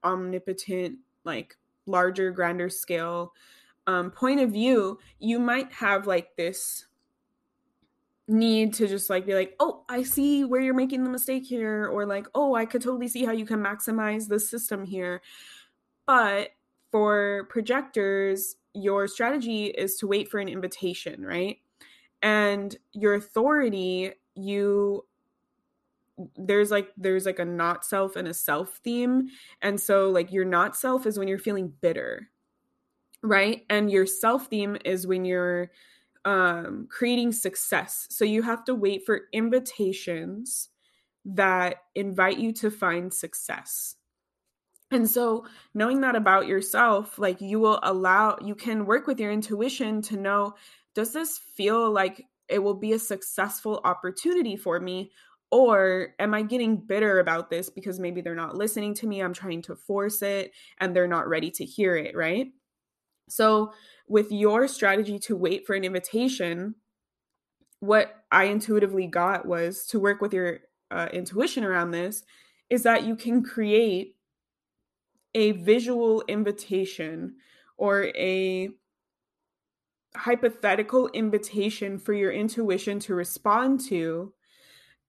[0.04, 3.32] omnipotent like larger grander scale
[3.86, 6.84] um, point of view you might have like this
[8.28, 11.86] need to just like be like oh i see where you're making the mistake here
[11.86, 15.22] or like oh i could totally see how you can maximize the system here
[16.06, 16.50] but
[16.90, 21.58] for projectors your strategy is to wait for an invitation, right?
[22.22, 25.04] And your authority, you
[26.36, 29.28] there's like there's like a not self and a self theme.
[29.62, 32.30] And so like your not self is when you're feeling bitter.
[33.22, 33.64] Right?
[33.70, 35.70] And your self theme is when you're
[36.24, 38.06] um creating success.
[38.10, 40.70] So you have to wait for invitations
[41.24, 43.96] that invite you to find success.
[44.94, 49.32] And so, knowing that about yourself, like you will allow, you can work with your
[49.32, 50.54] intuition to know
[50.94, 55.10] does this feel like it will be a successful opportunity for me?
[55.50, 59.20] Or am I getting bitter about this because maybe they're not listening to me?
[59.20, 62.52] I'm trying to force it and they're not ready to hear it, right?
[63.28, 63.72] So,
[64.06, 66.76] with your strategy to wait for an invitation,
[67.80, 70.60] what I intuitively got was to work with your
[70.92, 72.22] uh, intuition around this
[72.70, 74.13] is that you can create
[75.34, 77.36] a visual invitation
[77.76, 78.68] or a
[80.16, 84.32] hypothetical invitation for your intuition to respond to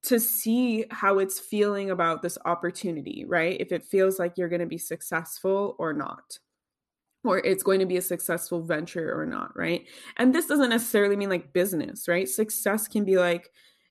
[0.03, 3.57] to see how it's feeling about this opportunity, right?
[3.59, 6.37] If it feels like you're going to be successful or not,
[7.23, 9.87] or it's going to be a successful venture or not, right?
[10.17, 12.29] And this doesn't necessarily mean like business, right?
[12.29, 13.49] Success can be like,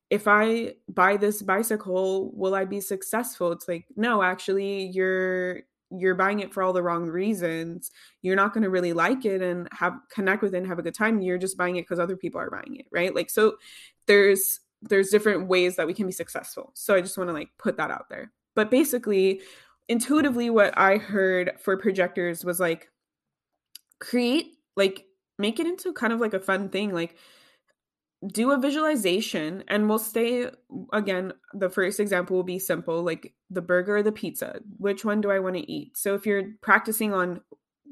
[0.09, 3.51] if I buy this bicycle, will I be successful?
[3.51, 5.63] It's like, no, actually, you're
[5.99, 7.91] you're buying it for all the wrong reasons
[8.23, 10.83] you're not going to really like it and have connect with it and have a
[10.83, 13.15] good time you're just buying it because other people are buying it right?
[13.15, 13.57] Like so
[14.07, 16.71] there's there's different ways that we can be successful.
[16.75, 18.33] So i just want to like put that out there.
[18.55, 19.41] But basically
[19.89, 22.89] intuitively what i heard for projectors was like
[24.01, 25.05] create like
[25.39, 27.17] make it into kind of like a fun thing like
[28.27, 30.49] do a visualization and we'll stay
[30.93, 35.21] again the first example will be simple like the burger or the pizza which one
[35.21, 35.97] do i want to eat?
[35.97, 37.41] So if you're practicing on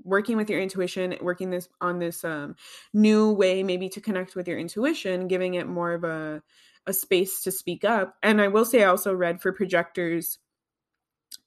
[0.05, 2.57] working with your intuition working this on this um,
[2.93, 6.43] new way maybe to connect with your intuition giving it more of a
[6.87, 8.17] a space to speak up.
[8.23, 10.39] And i will say i also read for projectors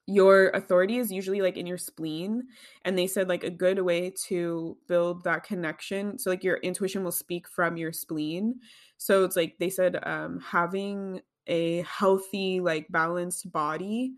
[0.07, 2.43] your authority is usually like in your spleen
[2.83, 7.03] and they said like a good way to build that connection so like your intuition
[7.03, 8.59] will speak from your spleen.
[8.97, 14.13] So it's like they said um having a healthy like balanced body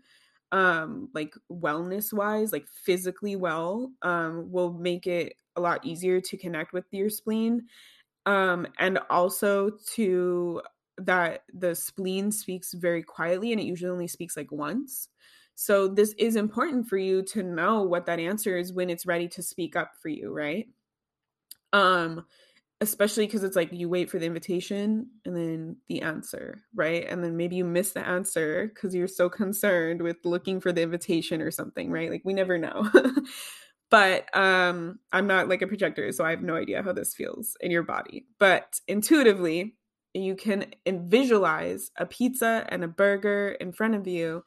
[0.52, 6.38] um like wellness wise like physically well um will make it a lot easier to
[6.38, 7.66] connect with your spleen
[8.26, 10.62] um and also to
[10.98, 15.08] that the spleen speaks very quietly and it usually only speaks like once
[15.60, 19.26] so this is important for you to know what that answer is when it's ready
[19.26, 20.68] to speak up for you, right?
[21.72, 22.24] Um
[22.80, 27.04] especially because it's like you wait for the invitation and then the answer, right?
[27.08, 30.82] And then maybe you miss the answer because you're so concerned with looking for the
[30.82, 32.08] invitation or something, right?
[32.08, 32.88] Like we never know.
[33.90, 37.56] but um I'm not like a projector, so I have no idea how this feels
[37.60, 38.26] in your body.
[38.38, 39.74] But intuitively,
[40.14, 44.44] you can visualize a pizza and a burger in front of you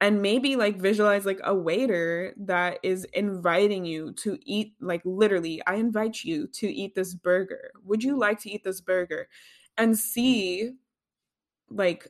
[0.00, 5.62] and maybe like visualize like a waiter that is inviting you to eat like literally
[5.66, 7.70] i invite you to eat this burger.
[7.84, 9.28] Would you like to eat this burger?
[9.76, 10.72] and see
[11.68, 12.08] like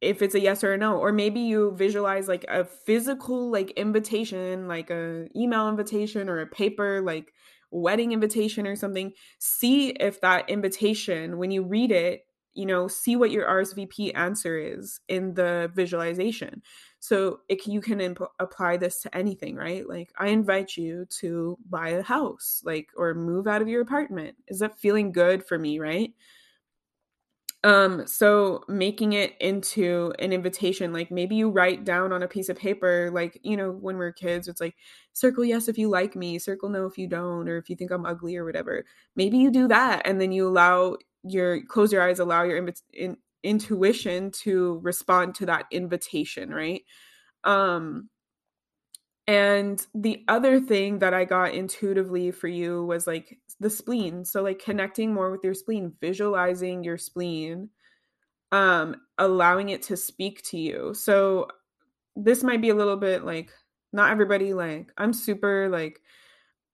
[0.00, 3.70] if it's a yes or a no or maybe you visualize like a physical like
[3.72, 7.32] invitation like a email invitation or a paper like
[7.70, 9.12] wedding invitation or something.
[9.38, 12.22] See if that invitation when you read it
[12.58, 16.62] you know see what your rsvp answer is in the visualization.
[17.00, 19.88] So it, you can imp- apply this to anything right?
[19.88, 24.36] Like i invite you to buy a house like or move out of your apartment.
[24.48, 26.12] Is that feeling good for me right?
[27.64, 32.48] Um so making it into an invitation like maybe you write down on a piece
[32.48, 34.76] of paper like you know when we're kids it's like
[35.12, 37.90] circle yes if you like me circle no if you don't or if you think
[37.90, 38.84] i'm ugly or whatever.
[39.16, 43.16] Maybe you do that and then you allow your close your eyes allow your in,
[43.42, 46.82] intuition to respond to that invitation right?
[47.44, 48.08] Um
[49.26, 54.24] and the other thing that i got intuitively for you was like the spleen.
[54.24, 57.70] So like connecting more with your spleen visualizing your spleen
[58.52, 60.94] um allowing it to speak to you.
[60.94, 61.48] So
[62.16, 63.52] this might be a little bit like
[63.92, 66.00] not everybody like i'm super like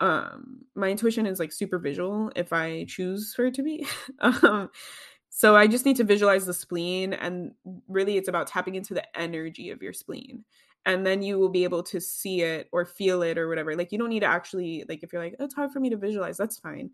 [0.00, 3.86] um my intuition is like super visual if i choose for it to be.
[4.20, 4.70] Um
[5.30, 7.52] so i just need to visualize the spleen and
[7.88, 10.44] really it's about tapping into the energy of your spleen
[10.86, 13.74] and then you will be able to see it or feel it or whatever.
[13.74, 15.90] Like you don't need to actually like if you're like oh, it's hard for me
[15.90, 16.90] to visualize that's fine.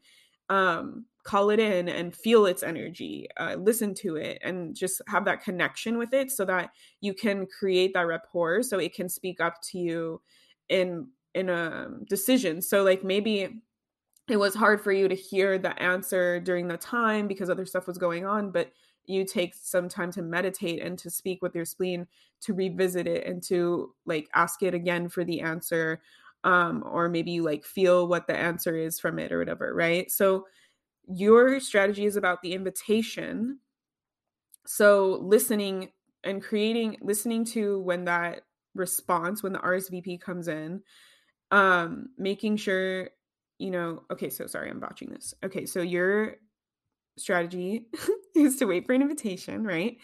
[0.48, 5.26] Um call it in and feel its energy uh, listen to it and just have
[5.26, 6.70] that connection with it so that
[7.02, 10.20] you can create that rapport so it can speak up to you
[10.70, 12.62] in in a decision.
[12.62, 13.62] So like maybe
[14.28, 17.87] it was hard for you to hear the answer during the time because other stuff
[17.87, 18.72] was going on, but
[19.07, 22.07] you take some time to meditate and to speak with your spleen
[22.43, 26.01] to revisit it and to like ask it again for the answer
[26.45, 30.11] um or maybe you like feel what the answer is from it or whatever right
[30.11, 30.47] so
[31.09, 33.59] your strategy is about the invitation
[34.66, 35.91] so listening
[36.22, 38.43] and creating listening to when that
[38.74, 40.83] response when the RSVP comes in.
[41.51, 43.11] Um, making sure,
[43.59, 45.34] you know, okay, so sorry, I'm botching this.
[45.44, 46.36] Okay, so your
[47.18, 47.86] strategy
[48.34, 49.98] is to wait for an invitation, right?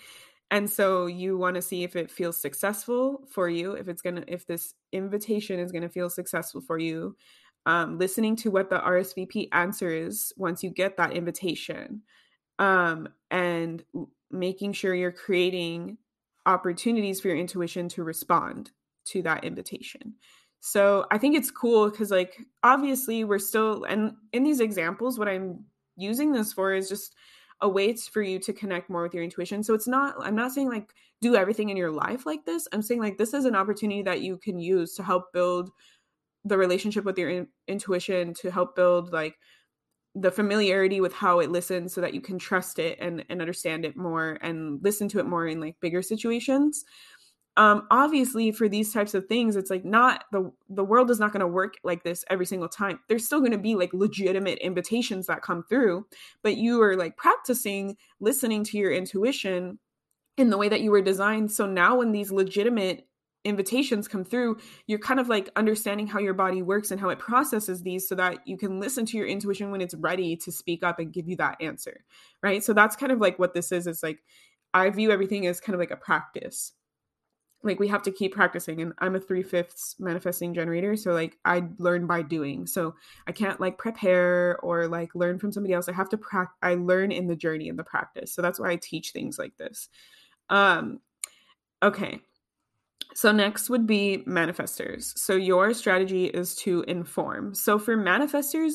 [0.51, 4.25] And so you want to see if it feels successful for you, if it's to,
[4.33, 7.17] if this invitation is to feel successful for you.
[7.65, 12.03] Um, listening to what the RSVP answer is once you get that invitation,
[12.61, 13.85] um, and
[14.31, 15.99] making sure you're creating
[16.47, 18.71] opportunities for your intuition to respond
[19.07, 20.15] to that invitation.
[20.69, 25.29] So I think it's cool because, like, obviously, we're still, and in these examples, what
[25.29, 25.65] I'm
[25.97, 27.15] using this for is just
[27.61, 29.63] a way for you to connect more with your intuition.
[29.63, 30.93] So it's not, I'm not saying like
[31.23, 32.67] do everything in your life like this.
[32.73, 35.71] I'm saying like this is an opportunity that you can use to help build
[36.45, 39.37] the relationship with your in- intuition, to help build like
[40.17, 43.85] the familiarity with how it listens so that you can trust it and, and understand
[43.85, 46.85] it more and listen to it more in like bigger situations
[47.57, 51.33] um obviously for these types of things it's like not the the world is not
[51.33, 53.01] going to work like this every single time.
[53.09, 56.07] There's still going to be like legitimate invitations that come through
[56.43, 59.79] but you are like practicing listening to your intuition
[60.37, 61.51] in the way that you were designed.
[61.51, 63.07] So now when these legitimate
[63.45, 67.19] invitations come through you're kind of like understanding how your body works and how it
[67.21, 70.83] processes these so that you can listen to your intuition when it's ready to speak
[70.83, 72.05] up and give you that answer
[72.43, 72.65] right?
[72.65, 73.87] So that's kind of like what this is.
[73.87, 74.19] It's like
[74.75, 76.73] i view everything as kind of like a practice
[77.63, 81.65] like we have to keep practicing and i'm a three-fifths manifesting generator so like i
[81.79, 82.67] learn by doing.
[82.67, 82.95] So
[83.27, 85.89] i can't like prepare or like learn from somebody else.
[85.89, 88.33] I have to practice i learn in the journey in the practice.
[88.33, 89.89] So that's why i teach things like this.
[90.51, 91.01] Um
[91.83, 92.21] okay.
[93.15, 95.17] So next would be manifestors.
[95.17, 97.55] So your strategy is to inform.
[97.55, 98.75] So for manifestors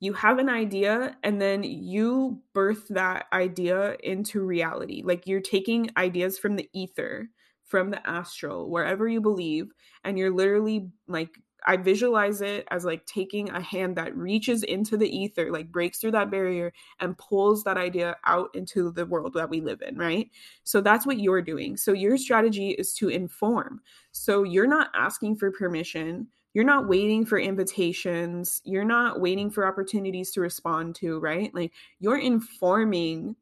[0.00, 5.02] you have an idea and then you birth that idea into reality.
[5.04, 7.30] Like you're taking ideas from the ether
[7.68, 9.72] from the astral, wherever you believe,
[10.04, 14.96] and you're literally like I visualize it as like taking a hand that reaches into
[14.96, 19.34] the ether, like breaks through that barrier and pulls that idea out into the world
[19.34, 20.30] that we live in, right?
[20.62, 21.76] So that's what you're doing.
[21.76, 23.80] So your strategy is to inform.
[24.12, 26.28] So you're not asking for permission.
[26.54, 28.62] You're not waiting for invitations.
[28.64, 31.52] You're not waiting for opportunities to respond to, right?
[31.54, 33.36] Like you're informing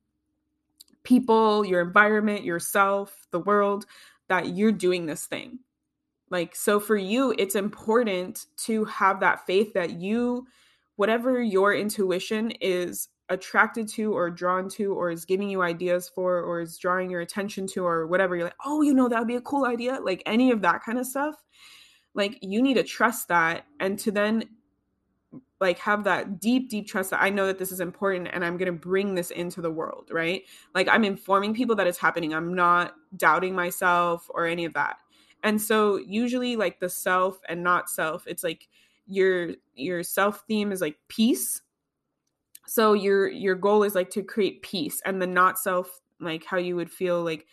[1.05, 3.87] people, your environment, yourself, the world
[4.29, 5.61] that you're doing this thing.
[6.31, 10.47] Like, so for you, it's important to have that faith that you,
[10.97, 16.41] whatever your intuition is attracted to or drawn to or is giving you ideas for
[16.41, 19.29] or is drawing your attention to or whatever, you're like, oh, you know, that would
[19.29, 19.99] be a cool idea.
[20.03, 21.35] Like any of that kind of stuff.
[22.14, 24.45] Like, you need to trust that and to then
[25.61, 28.57] like have that deep deep trust that i know that this is important and i'm
[28.57, 30.43] going to bring this into the world right?
[30.75, 32.35] Like i'm informing people that it's happening.
[32.35, 34.97] I'm not doubting myself or any of that.
[35.43, 38.69] And so usually like the self and not self it's like
[39.07, 41.63] your your self theme is like peace.
[42.67, 46.57] So your your goal is like to create peace and the not self like how
[46.57, 47.47] you would feel like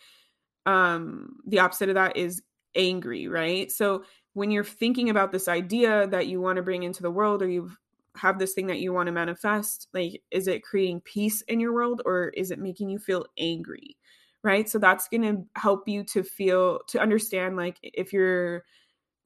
[0.66, 2.42] um the opposite of that is
[2.74, 3.70] angry right?
[3.70, 7.40] So when you're thinking about this idea that you want to bring into the world
[7.40, 7.78] or you've
[8.16, 11.72] have this thing that you want to manifest like is it creating peace in your
[11.72, 13.96] world or is it making you feel angry
[14.44, 14.68] right?
[14.68, 18.64] So that's going to help you to feel to understand like if you're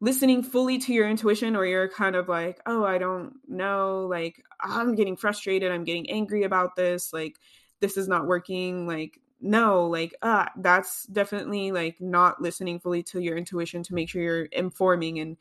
[0.01, 4.41] listening fully to your intuition or you're kind of like oh i don't know like
[4.61, 7.34] i'm getting frustrated i'm getting angry about this like
[7.80, 13.20] this is not working like no like uh that's definitely like not listening fully to
[13.20, 15.36] your intuition to make sure you're informing and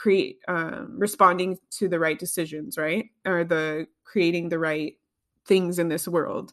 [0.00, 3.10] create um, responding to the right decisions right?
[3.26, 4.94] Or the creating the right
[5.46, 6.52] things in this world.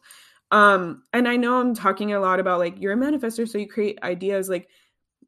[0.50, 3.68] Um and i know i'm talking a lot about like you're a manifestor so you
[3.68, 4.48] create ideas.
[4.48, 4.68] Like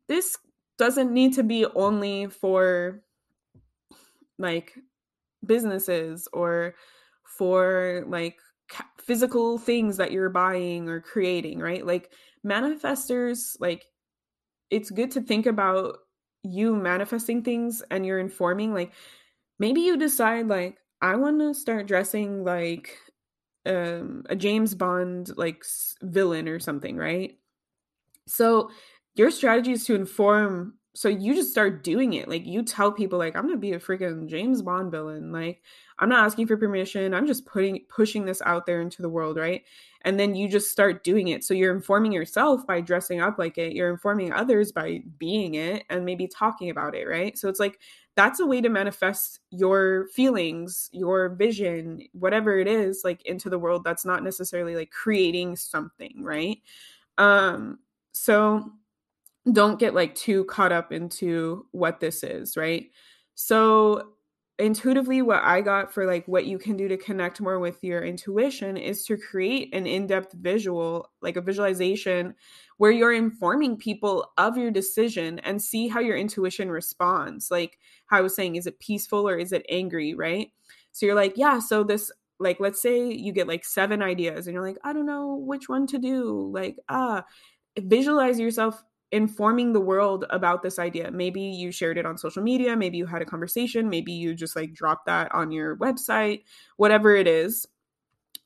[0.07, 0.37] this
[0.79, 3.03] doesn't need to be only for
[4.39, 4.75] like
[5.45, 6.75] businesses or
[7.25, 8.37] for like
[8.99, 11.87] physical things that you're buying or creating right?
[11.87, 12.12] Like
[12.45, 13.85] manifestors like
[14.71, 15.97] it's good to think about
[16.43, 18.93] you manifesting things and you're informing like
[19.59, 22.97] maybe you decide like i want to start dressing like
[23.66, 25.64] um a james bond like
[26.03, 27.38] villain or something right?
[28.26, 28.70] So
[29.14, 33.18] your strategy is to inform so you just start doing it like you tell people
[33.18, 35.62] like i'm gonna be a freaking james bond villain like
[36.01, 39.36] i'm not asking for permission i'm just putting pushing this out there into the world
[39.36, 39.62] right?
[40.03, 41.45] And then you just start doing it.
[41.45, 45.84] So you're informing yourself by dressing up like it you're informing others by being it
[45.91, 47.36] and maybe talking about it right?
[47.38, 47.78] So it's like
[48.16, 53.59] that's a way to manifest your feelings your vision whatever it is like into the
[53.59, 56.59] world that's not necessarily like creating something right?
[57.18, 57.78] Um
[58.12, 58.72] so
[59.53, 62.91] don't get like too caught up into what this is, right?
[63.34, 64.12] So
[64.59, 68.05] intuitively what I got for like what you can do to connect more with your
[68.05, 72.34] intuition is to create an in-depth visual, like a visualization
[72.76, 77.51] where you're informing people of your decision and see how your intuition responds.
[77.51, 80.53] Like how I was saying, is it peaceful or is it angry, right?
[80.93, 84.55] So you're like, yeah, so this like let's say you get like seven ideas and
[84.55, 86.51] you're like, I don't know which one to do.
[86.53, 87.24] Like, ah,
[87.78, 88.82] visualize yourself
[89.13, 91.11] informing the world about this idea.
[91.11, 94.55] Maybe you shared it on social media, maybe you had a conversation, maybe you just
[94.55, 96.45] like dropped that on your website,
[96.77, 97.67] whatever it is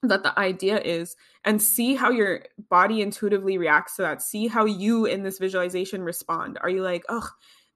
[0.03, 4.23] that the idea is, and see how your body intuitively reacts to that.
[4.23, 6.59] See how you in this visualization respond.
[6.61, 7.29] Are you like, oh,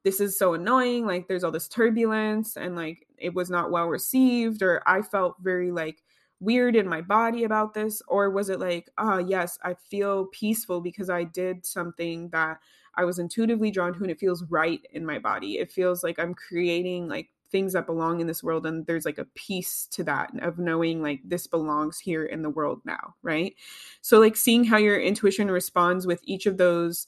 [0.04, 1.06] this is so annoying?
[1.06, 5.36] Like, there's all this turbulence, and like it was not well received, or I felt
[5.40, 6.02] very like
[6.40, 10.26] weird in my body about this or was it like ah oh, yes i feel
[10.26, 12.58] peaceful because i did something that
[12.94, 15.58] i was intuitively drawn to and it feels right in my body.
[15.58, 19.18] It feels like i'm creating like things that belong in this world and there's like
[19.18, 23.54] a piece to that of knowing like this belongs here in the world now right?
[24.02, 27.06] So like seeing how your intuition responds with each of those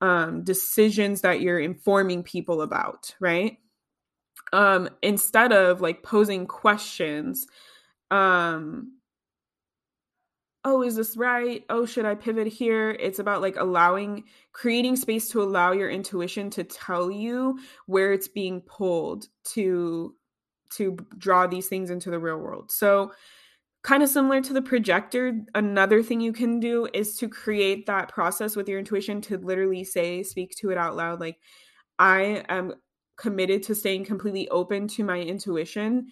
[0.00, 3.58] um decisions that you're informing people about right?
[4.52, 7.46] Um instead of like posing questions
[8.10, 8.92] um
[10.64, 11.64] oh is this right?
[11.70, 12.90] Oh should i pivot here?
[12.90, 18.28] It's about like allowing creating space to allow your intuition to tell you where it's
[18.28, 20.14] being pulled to
[20.70, 22.70] to draw these things into the real world.
[22.70, 23.12] So
[23.82, 28.08] kind of similar to the projector another thing you can do is to create that
[28.08, 31.38] process with your intuition to literally say speak to it out loud like
[31.98, 32.72] i am
[33.16, 36.06] committed to staying completely open to my intuition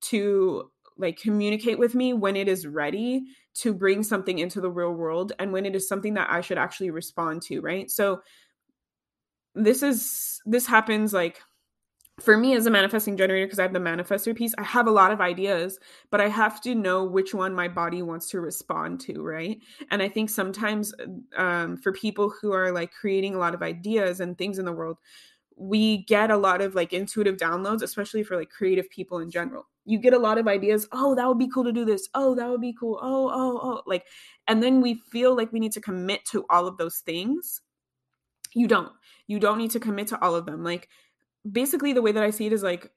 [0.00, 3.24] to like communicate with me when it is ready
[3.54, 6.58] to bring something into the real world and when it is something that I should
[6.58, 7.90] actually respond to, right?
[7.90, 8.22] So
[9.54, 11.40] this is this happens like
[12.20, 14.92] for me as a manifesting generator because I have the manifestor piece, I have a
[14.92, 15.78] lot of ideas,
[16.10, 19.58] but I have to know which one my body wants to respond to, right?
[19.90, 20.94] And I think sometimes
[21.36, 24.72] um, for people who are like creating a lot of ideas and things in the
[24.72, 24.98] world,
[25.56, 29.68] we get a lot of like intuitive downloads, especially for like creative people in general.
[29.84, 30.86] You get a lot of ideas.
[30.92, 32.08] Oh, that would be cool to do this.
[32.14, 32.98] Oh, that would be cool.
[33.02, 33.82] Oh, oh, oh.
[33.86, 34.06] Like,
[34.46, 37.62] and then we feel like we need to commit to all of those things.
[38.54, 38.92] You don't.
[39.26, 40.62] You don't need to commit to all of them.
[40.62, 40.88] Like,
[41.50, 42.92] basically, the way that I see it is like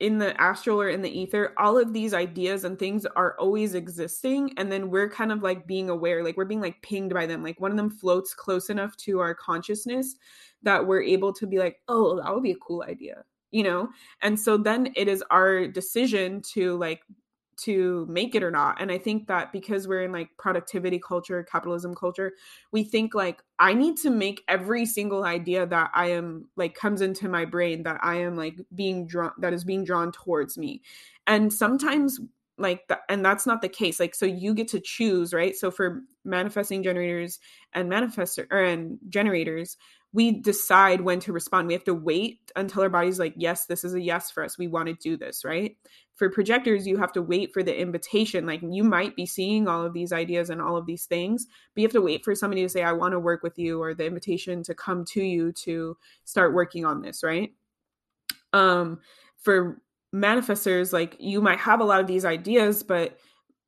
[0.00, 3.74] in the astral or in the ether, all of these ideas and things are always
[3.74, 4.52] existing.
[4.56, 7.42] And then we're kind of like being aware, like we're being like pinged by them.
[7.42, 10.16] Like one of them floats close enough to our consciousness
[10.62, 13.88] that we're able to be like, oh, that would be a cool idea, you know?
[14.20, 17.02] And so then it is our decision to like
[17.58, 18.80] to make it or not.
[18.80, 22.32] And I think that because we're in like productivity culture, capitalism culture,
[22.72, 27.00] we think like I need to make every single idea that I am like comes
[27.00, 30.82] into my brain that I am like being drawn that is being drawn towards me.
[31.26, 32.20] And sometimes
[32.58, 35.70] like that and that's not the case like so you get to choose right so
[35.70, 37.40] for manifesting generators
[37.72, 39.78] and manifestor or and generators
[40.12, 41.68] we decide when to respond.
[41.68, 44.58] We have to wait until our body's like, yes, this is a yes for us.
[44.58, 45.76] We want to do this, right?
[46.16, 48.44] For projectors, you have to wait for the invitation.
[48.44, 51.80] Like you might be seeing all of these ideas and all of these things, but
[51.80, 53.94] you have to wait for somebody to say, I want to work with you, or
[53.94, 57.52] the invitation to come to you to start working on this, right?
[58.52, 59.00] Um,
[59.38, 59.80] for
[60.14, 63.18] manifestors, like you might have a lot of these ideas, but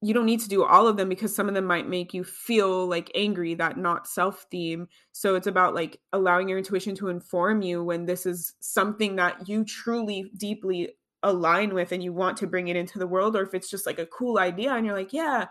[0.01, 2.25] you don't need to do all of them because some of them might make you
[2.25, 7.09] feel like angry that not self theme so it's about like allowing your intuition to
[7.09, 10.91] inform you when this is something that you truly deeply
[11.23, 13.87] align with and you want to bring it into the world or if it's just
[13.87, 15.47] like a cool idea and you're like yeah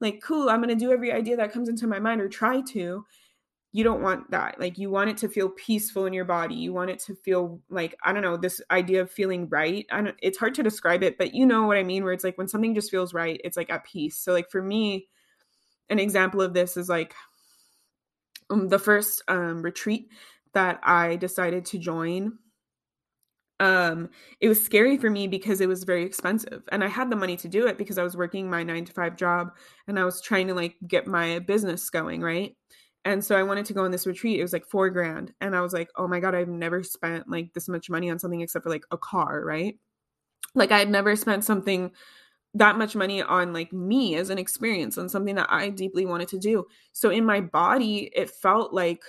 [0.00, 2.60] like cool i'm going to do every idea that comes into my mind or try
[2.60, 3.04] to
[3.74, 4.60] you don't want that.
[4.60, 6.54] Like you want it to feel peaceful in your body.
[6.54, 9.86] You want it to feel like I don't know this idea of feeling right.
[9.90, 10.16] I don't.
[10.22, 12.04] It's hard to describe it, but you know what I mean.
[12.04, 14.18] Where it's like when something just feels right, it's like at peace.
[14.18, 15.08] So like for me,
[15.88, 17.14] an example of this is like
[18.50, 20.08] um, the first um, retreat
[20.52, 22.38] that I decided to join.
[23.58, 24.10] Um,
[24.40, 27.36] it was scary for me because it was very expensive, and I had the money
[27.38, 29.52] to do it because I was working my nine to five job
[29.86, 32.54] and I was trying to like get my business going, right?
[33.04, 34.38] And so I wanted to go on this retreat.
[34.38, 35.32] It was like four grand.
[35.40, 38.18] And I was like, oh my God, I've never spent like this much money on
[38.18, 39.76] something except for like a car, right?
[40.54, 41.90] Like I had never spent something
[42.54, 46.28] that much money on like me as an experience on something that I deeply wanted
[46.28, 46.66] to do.
[46.92, 49.02] So in my body, it felt like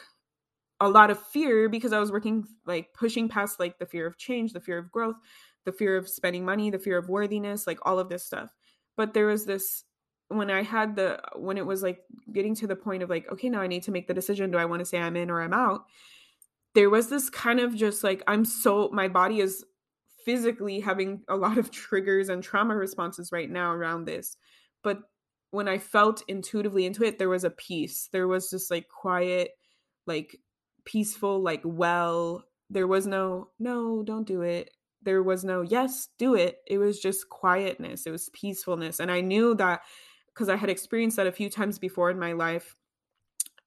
[0.80, 4.18] a lot of fear because I was working like pushing past like the fear of
[4.18, 5.18] change, the fear of growth,
[5.66, 8.50] the fear of spending money, the fear of worthiness, like all of this stuff.
[8.96, 9.84] But there was this
[10.30, 12.00] when I had the when it was like
[12.32, 14.52] getting to the point of like, okay, now I need to make the decision.
[14.52, 15.86] Do I want to say I'm in or I'm out?
[16.74, 19.64] there was this kind of just like I'm so my body is
[20.26, 24.38] physically having a lot of triggers and trauma responses right now around this.
[24.84, 25.00] But
[25.52, 28.10] when I felt intuitively into it, there was a peace.
[28.12, 29.52] There was just like quiet,
[30.08, 30.38] like
[30.86, 32.46] peaceful, like well.
[32.70, 34.72] There was no, no, don't do it.
[35.04, 36.60] There was no, yes, do it.
[36.66, 38.08] It was just quietness.
[38.08, 39.00] It was peacefulness.
[39.00, 39.82] And I knew that
[40.34, 42.76] because I had experienced that a few times before in my life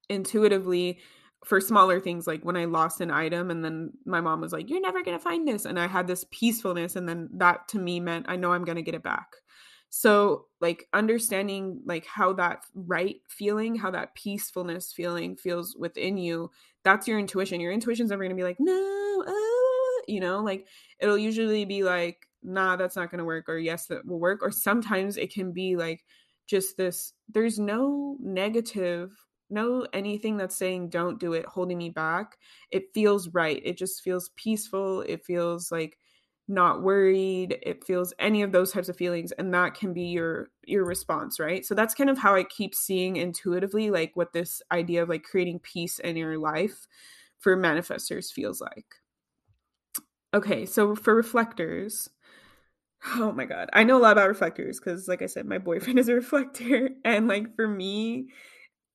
[0.08, 1.00] intuitively
[1.44, 4.68] for smaller things like when I lost an item and then my mom was like,
[4.68, 5.64] You're never gonna find this.
[5.64, 8.82] And I had this peacefulness, and then that to me meant I know I'm gonna
[8.82, 9.28] get it back.
[9.88, 16.50] So like understanding like how that right feeling, how that peacefulness feeling feels within you,
[16.84, 17.60] that's your intuition.
[17.60, 20.66] Your intuition's never gonna be like, no, uh, you know, like
[21.00, 24.40] it'll usually be like, nah, that's not gonna work, or yes, that will work.
[24.42, 26.04] Or sometimes it can be like
[26.46, 29.12] just this, there's no negative
[29.50, 32.38] no anything that's saying don't do it holding me back.
[32.70, 33.60] It feels right.
[33.64, 35.02] It just feels peaceful.
[35.02, 35.98] It feels like
[36.48, 37.58] not worried.
[37.62, 41.38] It feels any of those types of feelings and that can be your your response
[41.40, 41.64] right?
[41.64, 45.24] So that's kind of how i keep seeing intuitively like what this idea of like
[45.24, 46.86] creating peace in your life
[47.38, 48.86] for manifestors feels like.
[50.34, 52.08] Okay so for reflectors
[53.16, 55.98] oh my god i know a lot about reflectors because like i said my boyfriend
[55.98, 58.28] is a reflector and like for me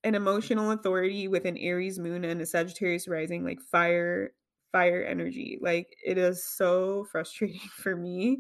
[0.04, 4.34] an emotional authority with an Aries moon and a Sagittarius rising, like fire,
[4.72, 5.60] fire energy.
[5.62, 8.40] Like it is so frustrating for me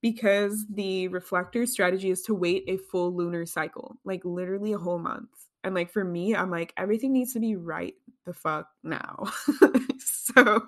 [0.00, 4.98] because the reflector strategy is to wait a full lunar cycle, like literally a whole
[4.98, 5.30] month.
[5.64, 7.94] And like for me, I'm like, everything needs to be right
[8.26, 9.30] the fuck now.
[9.98, 10.66] so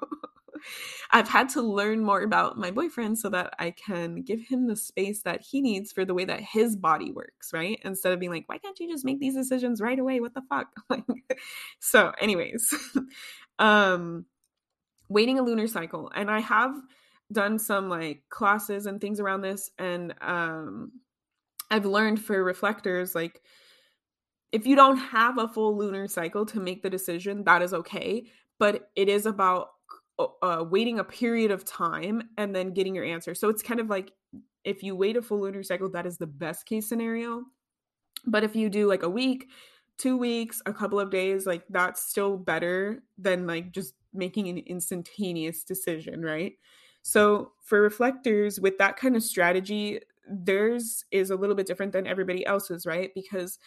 [1.11, 4.77] I've had to learn more about my boyfriend so that I can give him the
[4.77, 7.79] space that he needs for the way that his body works, right?
[7.85, 10.21] Instead of being like, why can't you just make these decisions right away?
[10.21, 10.69] What the fuck?
[11.81, 12.73] so, anyways,
[13.59, 14.25] um
[15.09, 16.11] waiting a lunar cycle.
[16.15, 16.75] And I have
[17.33, 20.93] done some like classes and things around this and um
[21.71, 23.41] I've learned for reflectors like
[24.53, 28.27] if you don't have a full lunar cycle to make the decision, that is okay.
[28.61, 29.71] But it is about
[30.19, 33.35] uh, waiting a period of time and then getting your answer.
[33.35, 34.13] So it's kind of like
[34.65, 37.45] if you wait a full lunar cycle, that is the best case scenario.
[38.27, 39.49] But if you do like a week,
[39.99, 44.59] two weeks, a couple of days, like that's still better than like just making an
[44.59, 46.55] instantaneous decision, right?
[47.03, 52.07] So for reflectors with that kind of strategy, theirs is a little bit different than
[52.07, 53.11] everybody else's, right?
[53.15, 53.59] Because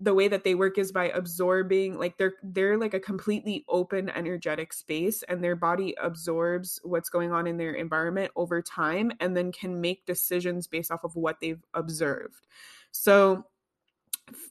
[0.00, 4.08] the way that they work is by absorbing like they're they're like a completely open
[4.10, 9.36] energetic space and their body absorbs what's going on in their environment over time and
[9.36, 12.46] then can make decisions based off of what they've observed
[12.90, 13.44] so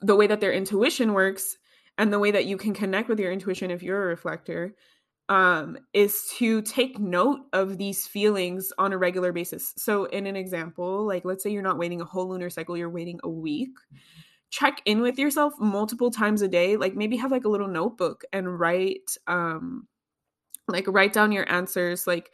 [0.02, 1.58] the way that their intuition works
[1.98, 4.76] and the way that you can connect with your intuition if you're a reflector
[5.30, 9.74] um, is to take note of these feelings on a regular basis.
[9.78, 12.90] So, in an example, like let's say you're not waiting a whole lunar cycle, you're
[12.90, 13.70] waiting a week
[14.52, 18.24] check in with yourself multiple times a day like maybe have like a little notebook
[18.32, 19.88] and write um
[20.68, 22.32] like write down your answers like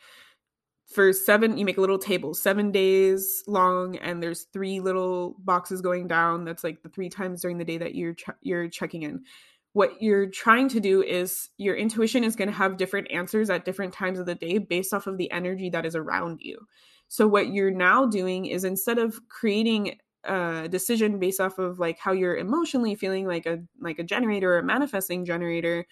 [0.88, 5.82] for seven you make a little table seven days long and there's three little boxes
[5.82, 9.24] going down that's like the three times during the day that you're you're checking in.
[9.74, 13.66] What you're trying to do is your intuition is going to have different answers at
[13.66, 16.66] different times of the day based off of the energy that is around you.
[17.10, 19.98] So what you're now doing is instead of creating
[20.28, 24.54] a decision based off of like how you're emotionally feeling like a like a generator
[24.54, 25.86] or a manifesting generator.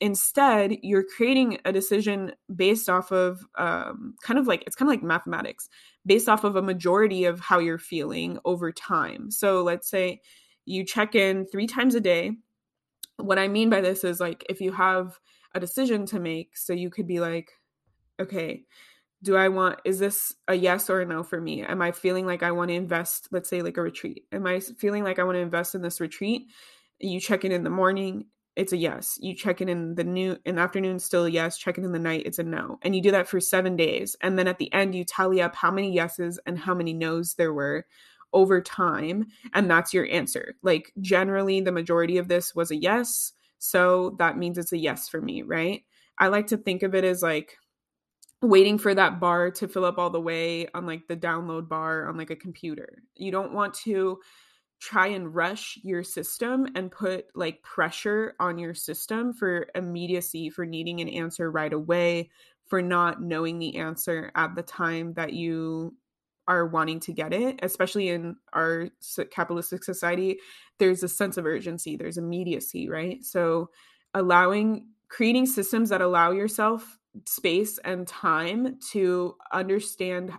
[0.00, 4.92] Instead you're creating a decision based off of um, kind of like it's kind of
[4.92, 5.68] like mathematics
[6.04, 9.30] based off of a majority of how you're feeling over time.
[9.30, 10.20] So let's say
[10.66, 12.32] you check in three times a day.
[13.16, 15.18] What i mean by this is like if you have
[15.54, 17.50] a decision to make so you could be like
[18.20, 18.64] okay
[19.22, 21.62] do I want, is this a yes or a no for me?
[21.62, 24.24] Am I feeling like I want to invest, let's say like a retreat?
[24.32, 26.48] Am I feeling like I want to invest in this retreat?
[26.98, 29.18] You check in in the morning, it's a yes.
[29.20, 31.58] You check in in the new in the afternoon, still a yes.
[31.58, 32.78] Check in in the night, it's a no.
[32.82, 34.16] And you do that for seven days.
[34.22, 37.34] And then at the end, you tally up how many yeses and how many nos
[37.34, 37.86] there were
[38.32, 39.26] over time.
[39.52, 40.54] And that's your answer.
[40.62, 43.32] Like generally, the majority of this was a yes.
[43.58, 45.82] So that means it's a yes for me, right?
[46.18, 47.58] I like to think of it as like
[48.46, 52.08] waiting for that bar to fill up all the way on like the download bar
[52.08, 53.02] on like a computer.
[53.14, 54.18] You don't want to
[54.78, 60.66] try and rush your system and put like pressure on your system for immediacy, for
[60.66, 62.30] needing an answer right away,
[62.66, 65.94] for not knowing the answer at the time that you
[66.48, 68.88] are wanting to get it, especially in our
[69.30, 70.38] capitalistic society,
[70.78, 73.24] there's a sense of urgency, there's immediacy, right?
[73.24, 73.70] So
[74.14, 80.32] allowing creating systems that allow yourself space and time to understand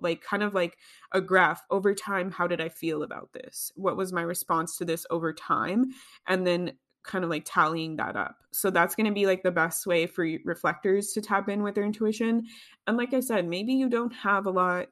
[0.00, 0.76] like kind of like
[1.12, 3.72] a graph over time how did i feel about this?
[3.74, 5.92] What was my response to this over time?
[6.26, 6.72] And then
[7.04, 8.36] kind of like tallying that up.
[8.52, 11.74] So that's going to be like the best way for reflectors to tap in with
[11.74, 12.46] their intuition.
[12.86, 14.88] And like i said maybe you don't have a lot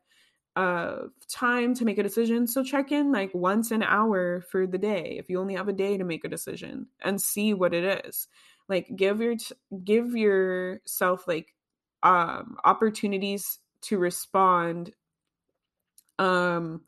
[0.57, 4.79] of time to make a decision so check in like once an hour for the
[4.79, 8.07] day if you only have a day to make a decision and see what it
[8.07, 8.27] is
[8.69, 9.37] like give your
[9.85, 11.55] give yourself like
[12.03, 14.93] um opportunities to respond
[16.19, 16.81] um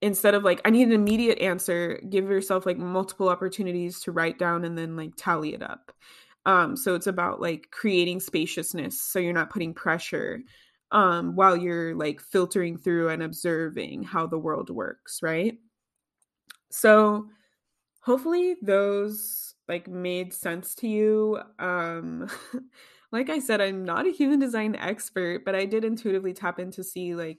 [0.00, 4.38] instead of like i need an immediate answer give yourself like multiple opportunities to write
[4.38, 5.92] down and then like tally it up.
[6.44, 10.40] Um so it's about like creating spaciousness so you're not putting pressure
[10.90, 15.58] um while you're like filtering through and observing how the world works right?
[16.70, 17.28] So
[18.00, 22.28] hopefully those like made sense to you um
[23.12, 26.70] like i said i'm not a human design expert but i did intuitively tap in
[26.70, 27.38] to see like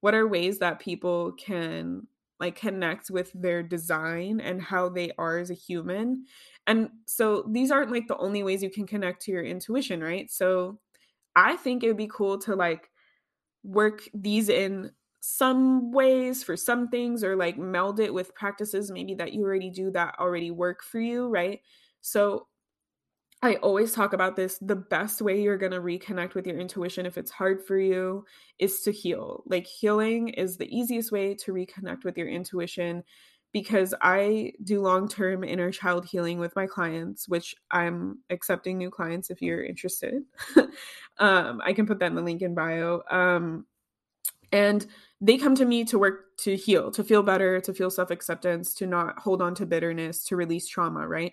[0.00, 2.06] what are ways that people can
[2.38, 6.26] like connect with their design and how they are as a human.
[6.66, 10.30] And so these aren't like the only ways you can connect to your intuition right?
[10.30, 10.78] So
[11.36, 12.90] i think it would be cool to like
[13.62, 14.90] work these in
[15.28, 19.70] some ways for some things or like meld it with practices maybe that you already
[19.70, 21.60] do that already work for you right
[22.00, 22.46] so
[23.42, 24.58] I always talk about this.
[24.62, 28.24] The best way you're going to reconnect with your intuition if it's hard for you
[28.58, 29.42] is to heal.
[29.46, 33.04] Like, healing is the easiest way to reconnect with your intuition
[33.52, 38.90] because I do long term inner child healing with my clients, which I'm accepting new
[38.90, 40.22] clients if you're interested.
[41.18, 43.02] um, I can put that in the link in bio.
[43.10, 43.66] Um,
[44.50, 44.86] and
[45.20, 48.74] they come to me to work to heal, to feel better, to feel self acceptance,
[48.74, 51.32] to not hold on to bitterness, to release trauma, right?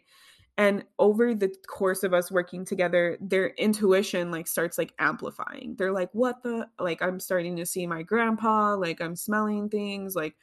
[0.58, 5.92] and over the course of us working together their intuition like starts like amplifying they're
[5.92, 10.36] like what the like i'm starting to see my grandpa like i'm smelling things like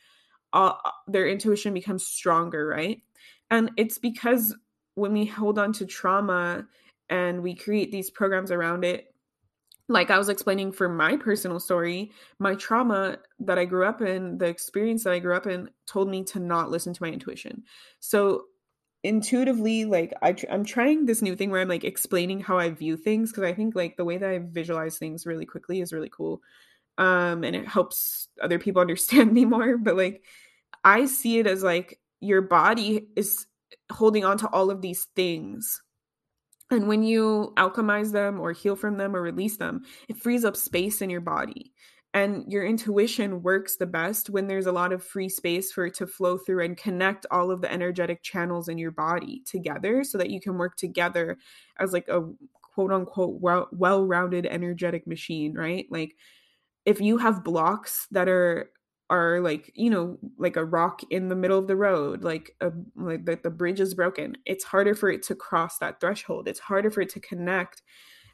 [0.53, 3.03] all, their intuition becomes stronger right
[3.51, 4.57] and it's because
[4.97, 6.67] when we hold on to trauma
[7.09, 9.10] and we create these programs around it
[9.91, 14.39] like I was explaining for my personal story, my trauma that I grew up in,
[14.39, 17.65] the experience that I grew up in, told me to not listen to my intuition.
[17.99, 18.45] So
[19.03, 22.71] intuitively like I tr- I'm trying this new thing where I'm like explaining how I
[22.71, 25.93] view things because I think like the way that I visualize things really quickly is
[25.93, 26.43] really cool.
[26.99, 30.23] Um and it helps other people understand me more, but like
[30.85, 33.47] I see it as like your body is
[33.91, 35.83] holding on to all of these things.
[36.71, 40.57] And when you alchemize them or heal from them or release them, it frees up
[40.57, 41.73] space in your body.
[42.13, 45.95] And your intuition works the best when there's a lot of free space for it
[45.95, 50.19] to flow through and connect all of the energetic channels in your body together so
[50.19, 51.39] that you can work together
[51.79, 52.23] as like a
[52.55, 53.41] quote unquote
[53.73, 55.87] well rounded energetic machine right?
[55.91, 56.17] Like
[56.85, 58.71] if you have blocks that are
[59.11, 62.73] are like you know like a rock in the middle of the road like a
[62.97, 66.61] like the, the bridge is broken it's harder for it to cross that threshold it's
[66.61, 67.83] harder for it to connect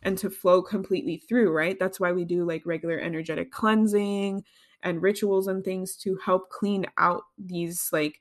[0.03, 1.79] and to flow completely through, right?
[1.79, 4.45] That's why we do like regular energetic cleansing
[4.83, 8.21] and rituals and things to help clean out these like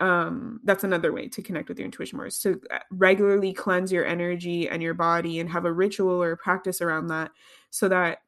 [0.00, 3.92] um that's another way to connect with your intuition more is to uh, regularly cleanse
[3.92, 7.30] your energy and your body and have a ritual or a practice around that
[7.70, 8.20] so that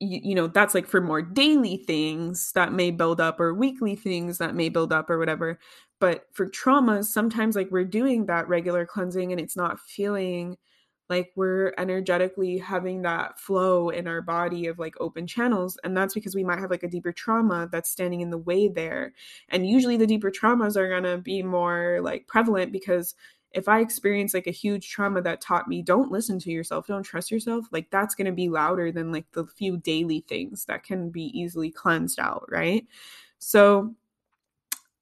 [0.00, 3.96] you, you know that's like for more daily things that may build up or weekly
[3.96, 5.58] things that may build up or whatever.
[6.00, 10.56] But for traumas sometimes like we're doing that regular cleansing and it's not feeling
[11.10, 15.76] like we're energetically having that flow in our body of like open channels.
[15.82, 18.68] And that's because we might have like a deeper trauma that's standing in the way
[18.68, 19.12] there.
[19.48, 23.16] And usually the deeper traumas are going to be more like prevalent because
[23.52, 27.02] if i experience like a huge trauma that taught me don't listen to yourself don't
[27.02, 30.84] trust yourself like that's going to be louder than like the few daily things that
[30.84, 32.86] can be easily cleansed out right?
[33.38, 33.94] So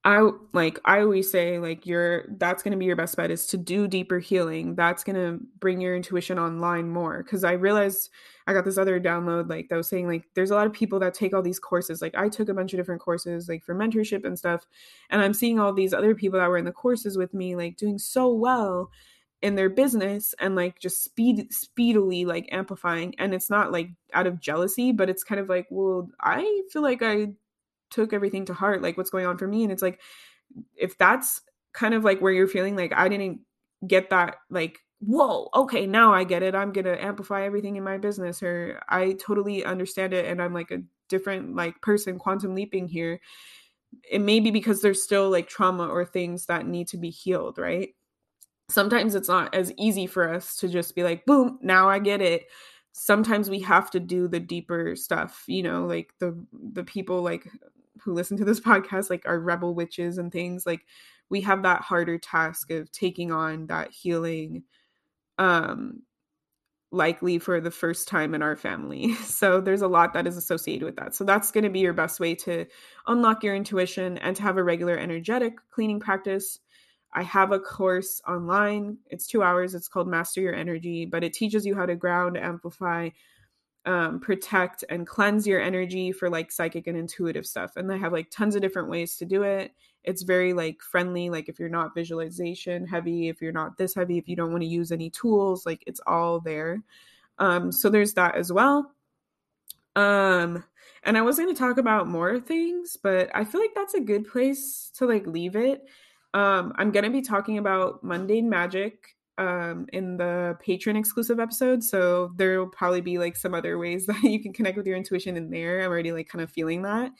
[0.04, 3.46] I like I always say like your that's going to be your best bet is
[3.48, 4.76] to do deeper healing.
[4.76, 8.10] That's going to bring your intuition online more cuz I realized
[8.46, 11.00] I got this other download like that was saying like there's a lot of people
[11.00, 12.00] that take all these courses.
[12.00, 14.66] Like I took a bunch of different courses like for mentorship and stuff
[15.10, 17.76] and I'm seeing all these other people that were in the courses with me like
[17.76, 18.90] doing so well
[19.42, 24.26] in their business and like just speed speedily like amplifying and it's not like out
[24.26, 27.28] of jealousy but it's kind of like well I feel like I
[27.90, 30.00] took everything to heart like what's going on for me and it's like
[30.76, 33.40] if that's kind of like where you're feeling like i didn't
[33.86, 37.98] get that like whoa okay now i get it i'm gonna amplify everything in my
[37.98, 42.88] business or i totally understand it and i'm like a different like person quantum leaping
[42.88, 43.20] here
[44.10, 47.58] it may be because there's still like trauma or things that need to be healed
[47.58, 47.90] right
[48.68, 52.20] sometimes it's not as easy for us to just be like, boom, now I get
[52.20, 52.46] it.
[52.92, 56.38] Sometimes we have to do the deeper stuff, you know, like the
[56.72, 57.46] the people like
[58.02, 60.82] who listen to this podcast, like our rebel witches and things, like
[61.30, 64.64] we have that harder task of taking on that healing
[65.38, 66.02] um
[66.90, 69.14] likely for the first time in our family.
[69.24, 71.14] So there's a lot that is associated with that.
[71.14, 72.66] So that's going to be your best way to
[73.06, 76.58] unlock your intuition and to have a regular energetic cleaning practice.
[77.12, 78.98] I have a course online.
[79.10, 79.74] It's two hours.
[79.74, 83.10] It's called Master Your Energy, but it teaches you how to ground, amplify,
[83.88, 87.76] um, protect, and cleanse your energy for like psychic and intuitive stuff.
[87.76, 89.72] And they have like tons of different ways to do it.
[90.04, 91.30] It's very like friendly.
[91.30, 94.62] Like if you're not visualization heavy, if you're not this heavy, if you don't want
[94.62, 96.82] to use any tools, like it's all there.
[97.38, 98.92] Um, so there's that as well.
[99.96, 100.62] Um,
[101.04, 104.00] and I was going to talk about more things, but I feel like that's a
[104.00, 105.84] good place to like leave it
[106.34, 111.82] um, I'm going to be talking about mundane magic um, in the Patreon exclusive episode.
[111.82, 114.96] So there will probably be like some other ways that you can connect with your
[114.96, 115.80] intuition in there.
[115.80, 117.12] I'm already like kind of feeling that.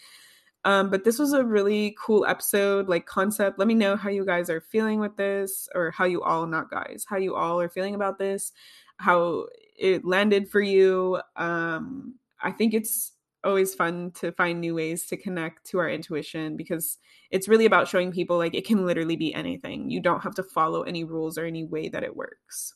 [0.65, 3.59] Um, but this was a really cool episode, like concept.
[3.59, 6.71] Let me know how you guys are feeling with this, or how you all, not
[6.71, 8.53] guys, how you all are feeling about this,
[8.99, 9.47] how
[9.77, 11.21] it landed for you.
[11.37, 13.13] Um, I think it's
[13.45, 16.99] always fun to find new ways to connect to our intuition because
[17.31, 19.91] it's really about showing people like it can literally be anything.
[19.91, 22.75] You don't have to follow any rules or any way that it works.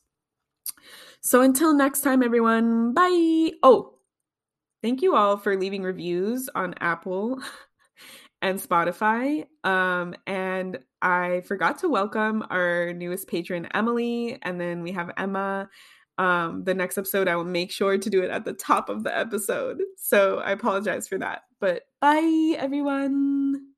[1.20, 3.52] So until next time, everyone, bye.
[3.62, 3.94] Oh,
[4.82, 7.40] thank you all for leaving reviews on Apple
[8.42, 9.46] and Spotify.
[9.64, 15.68] Um, and I forgot to welcome our newest patron, Emily, and then we have Emma
[16.18, 19.04] um, the next episode, I will make sure to do it at the top of
[19.04, 19.82] the episode.
[19.96, 21.42] So I apologize for that.
[21.60, 23.68] But bye, everyone.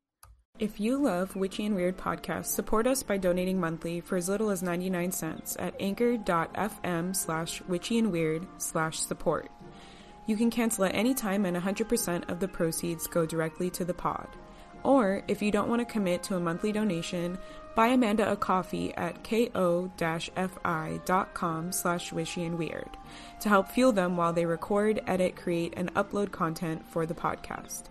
[0.59, 4.51] If you love Witchy and Weird podcasts, support us by donating monthly for as little
[4.51, 9.51] as 99 cents at anchor.fm slash witchy and weird slash support.
[10.27, 13.95] You can cancel at any time and 100% of the proceeds go directly to the
[13.95, 14.29] pod.
[14.85, 17.37] Or if you don't want to commit to a monthly donation,
[17.75, 19.63] buy Amanda a coffee at ko-fi.com
[21.73, 22.97] slash witchy and weird
[23.41, 27.85] to help fuel them while they record, edit, create, and upload content for the podcast.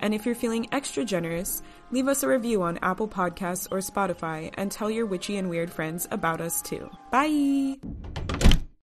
[0.00, 4.52] And if you're feeling extra generous, leave us a review on Apple Podcasts or Spotify
[4.54, 6.90] and tell your witchy and weird friends about us too.
[7.10, 8.53] Bye!